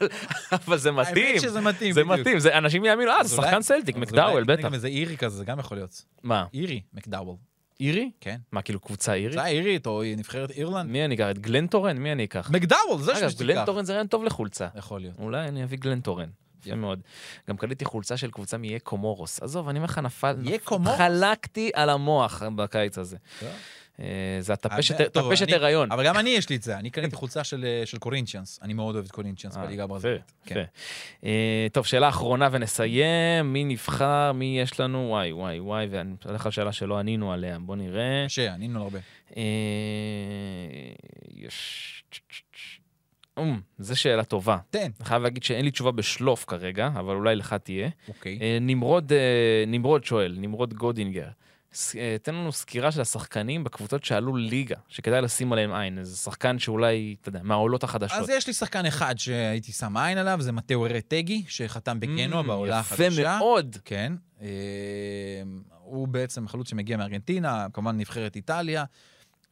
[0.51, 1.25] אבל זה מתאים.
[1.25, 2.19] האמת שזה מתאים, זה בדיוק.
[2.19, 4.73] מתאים, זה אנשים יאמינו, אה, זה שחקן סלטיק, מקדאוול, בטח.
[4.73, 6.05] איזה אירי כזה, זה גם יכול להיות.
[6.23, 7.35] מה, אירי, מקדאוול.
[7.79, 8.11] אירי?
[8.21, 8.37] כן.
[8.51, 9.33] מה, כאילו קבוצה אירית?
[9.33, 10.89] זה אירית או נבחרת אירלנד?
[10.89, 11.27] מי אני אקח?
[11.31, 11.97] את גלנטורן?
[11.97, 12.49] מי אני אקח?
[12.53, 13.45] מקדאוול, זה אגב, שתיקח.
[13.53, 14.67] גלנטורן זה רעיון טוב לחולצה.
[14.75, 15.19] יכול להיות.
[15.19, 16.29] אולי אני אביא גלנטורן.
[16.65, 16.99] יפה מאוד.
[17.49, 19.43] גם קניתי חולצה של קבוצה מאיי קומורוס.
[19.43, 20.35] עזוב, אני אומר לך, נפל...
[20.47, 20.97] איי קומורוס?
[20.97, 23.17] חלקתי על המוח בקיץ הזה.
[23.99, 24.05] אה,
[24.39, 25.91] זה הטפשת הריון.
[25.91, 28.59] אבל גם אני יש לי את זה, אני קניתי חולצה של אה, של קורינצ'יאנס.
[28.61, 30.31] אני מאוד אוהב את קורינצ'יאנס אה, בליגה יפה, הברזילאית.
[30.45, 30.63] כן.
[31.71, 33.53] טוב, שאלה אחרונה ונסיים.
[33.53, 34.31] מי נבחר?
[34.31, 35.07] מי יש לנו?
[35.09, 37.59] וואי, וואי, וואי, ואני הולך על שאלה שלא ענינו עליה.
[37.59, 38.25] בוא נראה.
[38.25, 38.99] קשה, ענינו הרבה.
[39.37, 39.43] אה,
[41.35, 41.91] יש...
[43.37, 44.57] אמ, זו שאלה טובה.
[44.69, 44.79] תן.
[44.79, 47.89] אני חייב להגיד שאין לי תשובה בשלוף כרגע, אבל אולי לך תהיה.
[48.07, 48.39] אוקיי.
[48.41, 51.27] אה, נמרוד, אה, נמרוד שואל, נמרוד גודינגר.
[51.97, 55.99] אה, תן לנו סקירה של השחקנים בקבוצות שעלו ליגה, שכדאי לשים עליהם עין.
[55.99, 58.17] איזה שחקן שאולי, אתה יודע, מהעולות החדשות.
[58.19, 62.47] אז יש לי שחקן אחד שהייתי שם עין עליו, זה מתאו רטגי, שחתם בגנואה Mm,
[62.47, 63.21] בעולה החדשה.
[63.21, 63.77] יפה מאוד.
[63.85, 64.13] כן.
[64.41, 64.47] אה,
[65.83, 68.83] הוא בעצם חלוץ שמגיע מארגנטינה, כמובן נבחרת איטליה.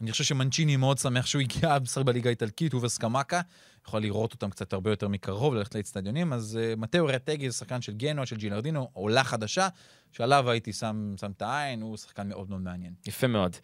[0.01, 3.41] אני חושב שמנצ'יני מאוד שמח שהוא הגיע לשחק בליגה האיטלקית, הוא וסקמקה.
[3.87, 6.33] יכול לראות אותם קצת הרבה יותר מקרוב, ללכת לאצטדיונים.
[6.33, 9.67] אז uh, מתאו רטגי זה שחקן של גנוע, של ג'ילרדינו, עולה חדשה.
[10.13, 12.93] שעליו הייתי שם שם את העין, הוא שחקן מאוד מאוד מעניין.
[13.05, 13.55] יפה מאוד.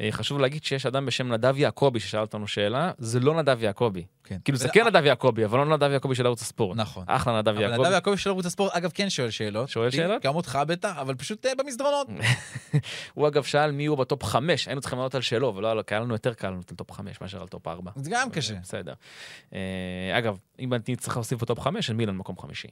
[0.00, 4.04] אה, חשוב להגיד שיש אדם בשם נדב יעקבי ששאל אותנו שאלה, זה לא נדב יעקבי.
[4.24, 4.38] כן.
[4.44, 6.76] כאילו זה כן נדב יעקבי, אבל לא נדב יעקבי של ערוץ הספורט.
[6.76, 7.04] נכון.
[7.06, 7.82] אחלה נדב אבל יעקבי.
[7.82, 9.68] נדב יעקבי של ערוץ הספורט, אגב, כן שואל שאלות.
[9.68, 10.22] שואל שאלות?
[10.22, 12.06] גם אותך בטח, אבל פשוט אה, במסדרונות.
[13.14, 15.94] הוא אגב שאל מי הוא ב top חמש, היינו צריכים לענות על שלו, ולא כי
[15.94, 17.90] היה לנו יותר קל לענות על top חמש מאשר על top ארבע.
[17.96, 18.54] זה גם קשה.
[18.62, 18.94] בסדר.
[19.54, 22.68] אה, אגב, אם אני צריך להוסיף ב top חמש, אז מילן מקום חמישי.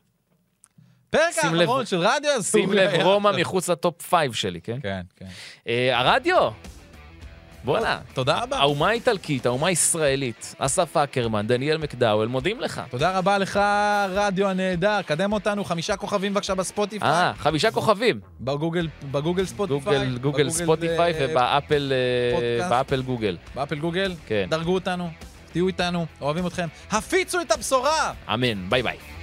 [1.15, 2.61] פרק האחרון של רדיו אזורי.
[2.61, 4.79] שים לב, רומא מחוץ ל top five שלי, כן?
[4.83, 5.27] כן, כן.
[5.69, 6.51] אה, הרדיו!
[7.65, 7.99] בואנה.
[8.15, 8.59] תודה רבה.
[8.59, 12.83] האומה האיטלקית, האומה הישראלית, אסף אקרמן, דניאל מקדאוול, מודים לך.
[12.91, 13.61] תודה רבה לך,
[14.09, 15.03] רדיו הנהדר.
[15.03, 17.09] קדם אותנו, חמישה כוכבים בבקשה בספוטיפיי.
[17.09, 18.21] אה, חמישה כוכבים.
[18.41, 19.99] בגוגל, בגוגל ספוטיפיי.
[19.99, 21.93] גוגל, גוגל ספוטיפיי אה, ובאפל
[22.61, 22.69] אה.
[22.69, 23.37] באפל גוגל.
[23.55, 24.15] באפל גוגל.
[24.27, 24.47] כן.
[24.51, 25.11] דרגו אותנו,
[25.53, 26.69] תהיו איתנו, אוהבים אתכם.
[26.91, 28.13] הפיצו את הבשורה!
[28.35, 29.14] אמן, ביי ביי.